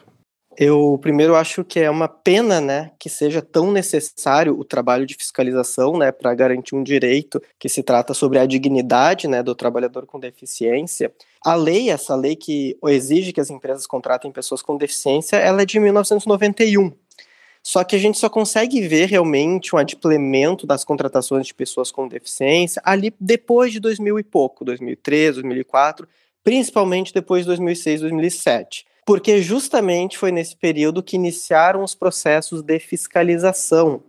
Eu 0.59 0.99
primeiro 1.01 1.37
acho 1.37 1.65
que 1.65 1.79
é 1.79 1.89
uma 1.89 2.09
pena, 2.09 2.61
né, 2.61 2.91
que 2.99 3.09
seja 3.09 3.41
tão 3.41 3.71
necessário 3.71 4.59
o 4.59 4.65
trabalho 4.65 5.07
de 5.07 5.15
fiscalização, 5.15 5.97
né, 5.97 6.11
para 6.11 6.35
garantir 6.35 6.75
um 6.75 6.83
direito 6.83 7.41
que 7.59 7.69
se 7.69 7.83
trata 7.83 8.13
sobre 8.13 8.39
a 8.39 8.47
dignidade, 8.47 9.29
né, 9.29 9.43
do 9.43 9.55
trabalhador 9.55 10.07
com 10.07 10.19
deficiência. 10.19 11.13
A 11.45 11.55
lei, 11.55 11.89
essa 11.89 12.17
lei 12.17 12.35
que 12.35 12.77
exige 12.87 13.33
que 13.33 13.41
as 13.41 13.49
empresas 13.49 13.87
contratem 13.87 14.33
pessoas 14.33 14.61
com 14.61 14.77
deficiência, 14.77 15.37
ela 15.37 15.63
é 15.63 15.65
de 15.65 15.79
1991. 15.79 16.93
Só 17.63 17.85
que 17.85 17.95
a 17.95 17.99
gente 17.99 18.19
só 18.19 18.29
consegue 18.29 18.81
ver 18.89 19.07
realmente 19.07 19.75
um 19.75 19.79
adimplemento 19.79 20.67
das 20.67 20.83
contratações 20.83 21.47
de 21.47 21.55
pessoas 21.55 21.93
com 21.93 22.09
deficiência 22.09 22.83
ali 22.85 23.15
depois 23.21 23.71
de 23.71 23.79
2000 23.79 24.19
e 24.19 24.25
pouco, 24.25 24.65
2003, 24.65 25.35
2004, 25.37 26.09
principalmente 26.43 27.15
depois 27.15 27.43
de 27.43 27.49
2006, 27.49 28.01
2007 28.01 28.90
porque 29.11 29.43
justamente 29.43 30.17
foi 30.17 30.31
nesse 30.31 30.55
período 30.55 31.03
que 31.03 31.17
iniciaram 31.17 31.83
os 31.83 31.97
processos 31.97 32.63
de 32.63 32.79
fiscalização. 32.79 34.05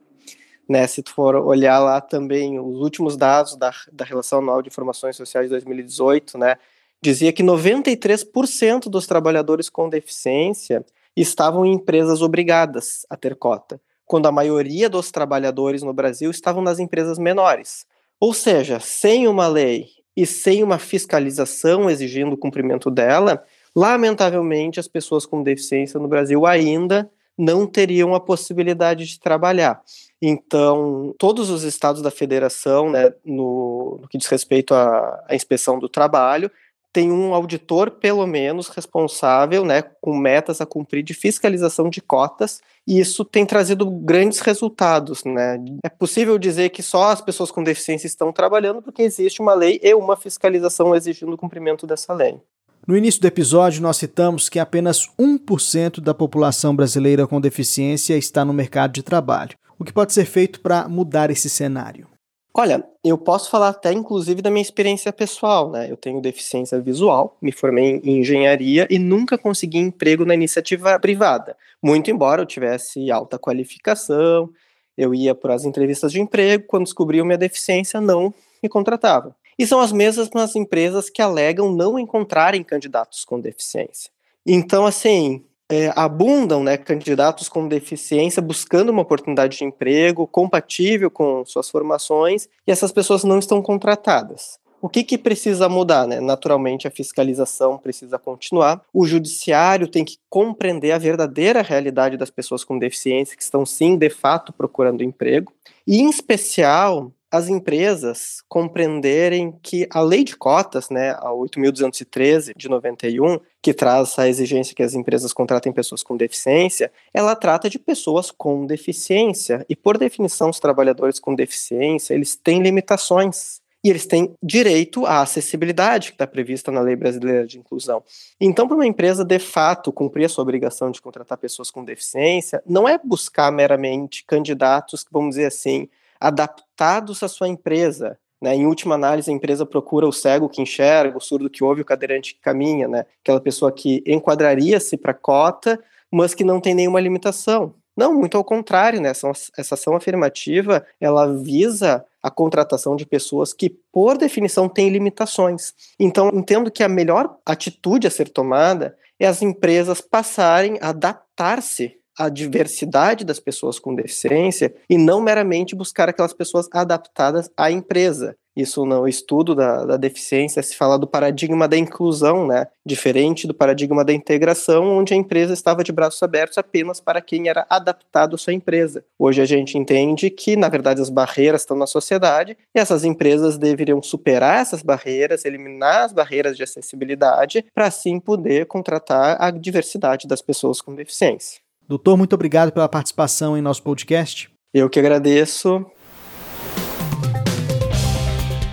Né, 0.70 0.86
se 0.86 1.02
tu 1.02 1.12
for 1.12 1.36
olhar 1.38 1.80
lá 1.80 2.00
também 2.00 2.60
os 2.60 2.78
últimos 2.78 3.18
dados 3.18 3.56
da, 3.56 3.72
da 3.92 4.06
Relação 4.06 4.38
Anual 4.38 4.62
de 4.62 4.70
Informações 4.70 5.16
Sociais 5.16 5.48
de 5.48 5.50
2018, 5.50 6.38
né, 6.38 6.56
dizia 7.02 7.34
que 7.34 7.42
93% 7.42 8.90
dos 8.90 9.08
trabalhadores 9.08 9.72
com 9.72 9.90
deficiência 9.90 10.86
estavam 11.18 11.66
em 11.66 11.74
empresas 11.74 12.22
obrigadas 12.22 13.04
a 13.10 13.18
ter 13.18 13.36
cota, 13.36 13.82
quando 14.06 14.28
a 14.28 14.32
maioria 14.32 14.88
dos 14.88 15.10
trabalhadores 15.10 15.82
no 15.82 15.94
Brasil 15.94 16.30
estavam 16.30 16.62
nas 16.62 16.78
empresas 16.78 17.18
menores. 17.18 17.88
Ou 18.20 18.36
seja, 18.36 18.80
sem 18.80 19.28
uma 19.28 19.48
lei 19.48 19.88
e 20.16 20.28
sem 20.28 20.62
uma 20.62 20.78
fiscalização 20.78 21.90
exigindo 21.90 22.34
o 22.34 22.38
cumprimento 22.38 22.92
dela, 22.92 23.44
Lamentavelmente, 23.76 24.80
as 24.80 24.88
pessoas 24.88 25.26
com 25.26 25.44
deficiência 25.44 26.00
no 26.00 26.08
Brasil 26.08 26.46
ainda 26.46 27.10
não 27.38 27.66
teriam 27.66 28.14
a 28.14 28.20
possibilidade 28.20 29.06
de 29.06 29.20
trabalhar. 29.20 29.82
Então, 30.22 31.16
todos 31.18 31.50
os 31.50 31.64
estados 31.64 32.02
da 32.02 32.12
federação, 32.12 32.90
né, 32.92 33.12
no, 33.26 33.98
no 34.02 34.08
que 34.08 34.18
diz 34.18 34.28
respeito 34.28 34.74
à, 34.74 35.24
à 35.28 35.36
inspeção 35.36 35.80
do 35.80 35.90
trabalho, 35.90 36.52
tem 36.94 37.10
um 37.12 37.34
auditor, 37.34 37.90
pelo 37.90 38.28
menos, 38.28 38.68
responsável, 38.68 39.64
né, 39.64 39.82
com 39.82 40.16
metas 40.16 40.60
a 40.60 40.66
cumprir 40.66 41.04
de 41.04 41.14
fiscalização 41.14 41.90
de 41.90 42.02
cotas, 42.02 42.62
e 42.86 43.00
isso 43.00 43.24
tem 43.24 43.46
trazido 43.46 43.90
grandes 43.90 44.40
resultados, 44.40 45.24
né. 45.24 45.58
É 45.84 45.90
possível 45.90 46.38
dizer 46.38 46.70
que 46.70 46.84
só 46.84 47.06
as 47.06 47.22
pessoas 47.22 47.50
com 47.50 47.64
deficiência 47.64 48.08
estão 48.08 48.34
trabalhando 48.34 48.82
porque 48.82 49.02
existe 49.02 49.42
uma 49.42 49.54
lei 49.54 49.80
e 49.82 49.94
uma 49.96 50.18
fiscalização 50.18 50.94
exigindo 50.94 51.34
o 51.34 51.38
cumprimento 51.38 51.88
dessa 51.88 52.14
lei. 52.14 52.40
No 52.88 52.98
início 52.98 53.22
do 53.22 53.28
episódio, 53.28 53.80
nós 53.80 53.98
citamos 53.98 54.50
que 54.50 54.58
apenas 54.58 55.08
1% 55.20 56.02
da 56.02 56.16
população 56.16 56.76
brasileira 56.76 57.28
com 57.28 57.40
deficiência 57.40 58.18
está 58.18 58.44
no 58.44 58.54
mercado 58.54 58.94
de 58.94 59.04
trabalho. 59.04 59.56
O 59.78 59.84
que 59.84 59.94
pode 59.94 60.14
ser 60.14 60.26
feito 60.26 60.60
para 60.62 60.88
mudar 60.88 61.30
esse 61.30 61.48
cenário? 61.48 62.08
Olha, 62.54 62.84
eu 63.04 63.20
posso 63.20 63.52
falar 63.52 63.70
até 63.70 63.94
inclusive 63.94 64.42
da 64.42 64.50
minha 64.50 64.64
experiência 64.64 65.14
pessoal, 65.14 65.70
né? 65.70 65.90
Eu 65.92 65.96
tenho 65.96 66.20
deficiência 66.20 66.82
visual, 66.82 67.38
me 67.40 67.52
formei 67.52 68.02
em 68.04 68.20
engenharia 68.20 68.88
e 68.90 68.98
nunca 68.98 69.38
consegui 69.38 69.78
emprego 69.78 70.26
na 70.26 70.34
iniciativa 70.34 71.00
privada. 71.00 71.56
Muito 71.82 72.10
embora 72.10 72.42
eu 72.42 72.46
tivesse 72.48 73.12
alta 73.12 73.38
qualificação, 73.38 74.50
eu 74.98 75.14
ia 75.14 75.36
para 75.36 75.54
as 75.54 75.66
entrevistas 75.66 76.12
de 76.12 76.20
emprego, 76.20 76.66
quando 76.68 76.86
descobriam 76.86 77.26
minha 77.26 77.38
deficiência, 77.38 78.02
não 78.02 78.34
me 78.62 78.68
contratavam. 78.68 79.34
E 79.58 79.66
são 79.66 79.80
as 79.80 79.92
mesmas 79.92 80.30
empresas 80.56 81.10
que 81.10 81.22
alegam 81.22 81.72
não 81.72 82.00
encontrarem 82.00 82.64
candidatos 82.64 83.24
com 83.26 83.40
deficiência. 83.40 84.12
Então, 84.46 84.86
assim, 84.86 85.44
é, 85.72 85.92
abundam 85.96 86.64
né, 86.64 86.78
candidatos 86.78 87.48
com 87.48 87.68
deficiência 87.68 88.42
buscando 88.42 88.90
uma 88.90 89.04
oportunidade 89.04 89.58
de 89.58 89.64
emprego 89.64 90.28
compatível 90.28 91.10
com 91.10 91.46
suas 91.46 91.70
formações 91.70 92.50
e 92.68 92.72
essas 92.72 92.92
pessoas 92.92 93.24
não 93.24 93.40
estão 93.40 93.62
contratadas. 93.62 94.60
O 94.82 94.90
que, 94.90 95.04
que 95.04 95.18
precisa 95.18 95.70
mudar? 95.70 96.08
Né? 96.08 96.20
Naturalmente, 96.20 96.88
a 96.88 96.92
fiscalização 96.92 97.78
precisa 97.78 98.18
continuar. 98.18 98.82
O 98.92 99.06
judiciário 99.06 99.88
tem 99.88 100.04
que 100.04 100.18
compreender 100.28 100.92
a 100.92 100.98
verdadeira 100.98 101.62
realidade 101.62 102.18
das 102.18 102.32
pessoas 102.32 102.64
com 102.64 102.80
deficiência 102.80 103.38
que 103.38 103.44
estão, 103.44 103.64
sim, 103.64 103.96
de 103.96 104.10
fato, 104.10 104.52
procurando 104.52 105.04
emprego. 105.04 105.54
E, 105.86 106.02
em 106.02 106.10
especial, 106.10 107.12
as 107.32 107.48
empresas 107.48 108.44
compreenderem 108.50 109.58
que 109.64 109.88
a 109.90 110.02
lei 110.02 110.24
de 110.24 110.36
cotas, 110.36 110.90
né, 110.90 111.12
a 111.12 111.30
8.213 111.30 112.54
de 112.58 112.68
91, 112.68 113.40
que 113.62 113.74
traz 113.74 114.20
a 114.20 114.28
exigência 114.28 114.76
que 114.76 114.84
as 114.84 114.94
empresas 114.94 115.32
contratem 115.32 115.72
pessoas 115.72 116.04
com 116.04 116.18
deficiência, 116.18 116.92
ela 117.14 117.34
trata 117.34 117.70
de 117.70 117.80
pessoas 117.80 118.32
com 118.32 118.66
deficiência. 118.66 119.66
E, 119.70 119.76
por 119.76 119.98
definição, 119.98 120.50
os 120.50 120.60
trabalhadores 120.60 121.20
com 121.20 121.34
deficiência, 121.34 122.14
eles 122.14 122.36
têm 122.36 122.62
limitações. 122.62 123.62
E 123.84 123.90
eles 123.90 124.06
têm 124.06 124.36
direito 124.44 125.08
à 125.08 125.22
acessibilidade 125.22 126.10
que 126.10 126.16
está 126.16 126.28
prevista 126.28 126.72
na 126.72 126.82
Lei 126.82 126.96
Brasileira 126.96 127.48
de 127.48 127.58
Inclusão. 127.58 128.04
Então, 128.40 128.68
para 128.68 128.76
uma 128.76 128.86
empresa, 128.86 129.26
de 129.26 129.40
fato, 129.40 129.92
cumprir 129.92 130.26
a 130.26 130.30
sua 130.30 130.44
obrigação 130.44 130.92
de 130.92 131.02
contratar 131.02 131.36
pessoas 131.40 131.72
com 131.72 131.84
deficiência, 131.84 132.62
não 132.64 132.88
é 132.88 133.00
buscar 133.04 133.52
meramente 133.52 134.24
candidatos, 134.26 135.04
vamos 135.12 135.32
dizer 135.32 135.48
assim, 135.48 135.90
adaptados 136.22 137.24
à 137.24 137.28
sua 137.28 137.48
empresa. 137.48 138.18
Né? 138.42 138.56
Em 138.56 138.66
última 138.66 138.96
análise, 138.96 139.30
a 139.30 139.34
empresa 139.34 139.66
procura 139.66 140.08
o 140.08 140.14
cego 140.14 140.48
que 140.48 140.62
enxerga, 140.62 141.18
o 141.18 141.22
surdo 141.22 141.50
que 141.50 141.64
ouve, 141.64 141.82
o 141.82 141.86
cadeirante 141.86 142.36
que 142.36 142.42
caminha, 142.42 142.88
né? 142.88 143.06
aquela 143.22 143.42
pessoa 143.42 143.72
que 143.72 144.04
enquadraria-se 144.06 144.98
para 144.98 145.12
a 145.12 145.16
cota, 145.16 145.80
mas 146.12 146.34
que 146.34 146.44
não 146.44 146.60
tem 146.60 146.74
nenhuma 146.74 147.00
limitação. 147.00 147.74
Não, 147.96 148.14
muito 148.14 148.38
ao 148.38 148.44
contrário, 148.44 149.02
né? 149.02 149.10
Essa, 149.10 149.32
essa 149.58 149.76
ação 149.76 149.96
afirmativa, 149.96 150.86
ela 151.00 151.28
visa 151.38 152.06
a 152.24 152.32
contratação 152.32 152.96
de 152.96 153.06
pessoas 153.06 153.54
que, 153.54 153.70
por 153.92 154.18
definição, 154.18 154.70
têm 154.70 154.90
limitações. 154.90 155.74
Então, 156.00 156.30
entendo 156.34 156.72
que 156.72 156.84
a 156.84 156.90
melhor 156.90 157.38
atitude 157.46 158.08
a 158.08 158.12
ser 158.12 158.30
tomada 158.30 158.98
é 159.20 159.28
as 159.28 159.42
empresas 159.42 160.00
passarem 160.00 160.80
a 160.82 160.90
adaptar-se 160.90 162.01
a 162.26 162.30
diversidade 162.30 163.26
das 163.26 163.40
pessoas 163.40 163.80
com 163.80 163.96
deficiência 163.96 164.74
e 164.90 164.98
não 164.98 165.22
meramente 165.22 165.76
buscar 165.76 166.10
aquelas 166.10 166.34
pessoas 166.34 166.68
adaptadas 166.72 167.50
à 167.58 167.72
empresa. 167.72 168.36
Isso 168.56 168.86
no 168.86 169.08
estudo 169.08 169.56
da, 169.56 169.86
da 169.86 169.98
deficiência 169.98 170.62
se 170.62 170.76
fala 170.76 171.00
do 171.00 171.08
paradigma 171.08 171.68
da 171.68 171.78
inclusão, 171.78 172.46
né? 172.46 172.68
Diferente 172.86 173.48
do 173.48 173.54
paradigma 173.54 174.04
da 174.04 174.12
integração, 174.12 174.98
onde 174.98 175.14
a 175.14 175.18
empresa 175.18 175.54
estava 175.54 175.84
de 175.84 175.92
braços 175.92 176.22
abertos 176.22 176.58
apenas 176.58 177.00
para 177.00 177.22
quem 177.22 177.48
era 177.48 177.66
adaptado 177.70 178.36
à 178.36 178.38
sua 178.38 178.52
empresa. 178.52 179.06
Hoje 179.18 179.42
a 179.42 179.46
gente 179.46 179.78
entende 179.78 180.30
que, 180.30 180.58
na 180.58 180.68
verdade, 180.68 181.02
as 181.02 181.10
barreiras 181.10 181.62
estão 181.62 181.78
na 181.78 181.88
sociedade 181.88 182.58
e 182.76 182.80
essas 182.80 183.06
empresas 183.06 183.58
deveriam 183.58 184.04
superar 184.04 184.62
essas 184.62 184.84
barreiras, 184.84 185.46
eliminar 185.46 186.04
as 186.04 186.12
barreiras 186.12 186.58
de 186.58 186.64
acessibilidade, 186.64 187.64
para 187.74 187.88
assim 187.88 188.20
poder 188.20 188.66
contratar 188.66 189.42
a 189.42 189.50
diversidade 189.50 190.28
das 190.28 190.42
pessoas 190.42 190.82
com 190.82 190.94
deficiência. 190.94 191.62
Doutor, 191.92 192.16
muito 192.16 192.32
obrigado 192.32 192.72
pela 192.72 192.88
participação 192.88 193.58
em 193.58 193.62
nosso 193.62 193.84
podcast. 193.84 194.50
Eu 194.74 194.90
que 194.90 194.98
agradeço. 194.98 195.86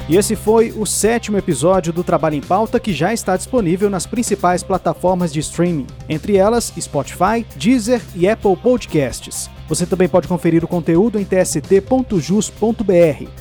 E 0.09 0.16
esse 0.16 0.37
foi 0.37 0.70
o 0.70 0.87
sétimo 0.87 1.37
episódio 1.37 1.92
do 1.92 2.04
Trabalho 2.04 2.37
em 2.37 2.40
Pauta 2.40 2.78
que 2.78 2.92
já 2.92 3.12
está 3.12 3.37
disponível 3.37 3.90
nas 3.90 4.07
principais 4.07 4.62
plataformas 4.62 5.33
de 5.33 5.40
streaming, 5.40 5.88
entre 6.09 6.37
elas 6.37 6.72
Spotify, 6.78 7.44
Deezer 7.57 8.00
e 8.14 8.28
Apple 8.28 8.57
Podcasts. 8.57 9.50
Você 9.68 9.85
também 9.85 10.09
pode 10.09 10.28
conferir 10.28 10.62
o 10.62 10.68
conteúdo 10.68 11.18
em 11.18 11.24
tst.jus.br. 11.24 12.62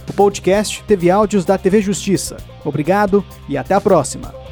O 0.10 0.14
podcast 0.14 0.84
teve 0.88 1.12
áudios 1.12 1.46
da 1.46 1.56
TV 1.56 1.84
Justiça. 1.84 2.38
Obrigado 2.66 3.24
e 3.48 3.56
até 3.56 3.76
a 3.76 3.80
próxima. 3.80 4.47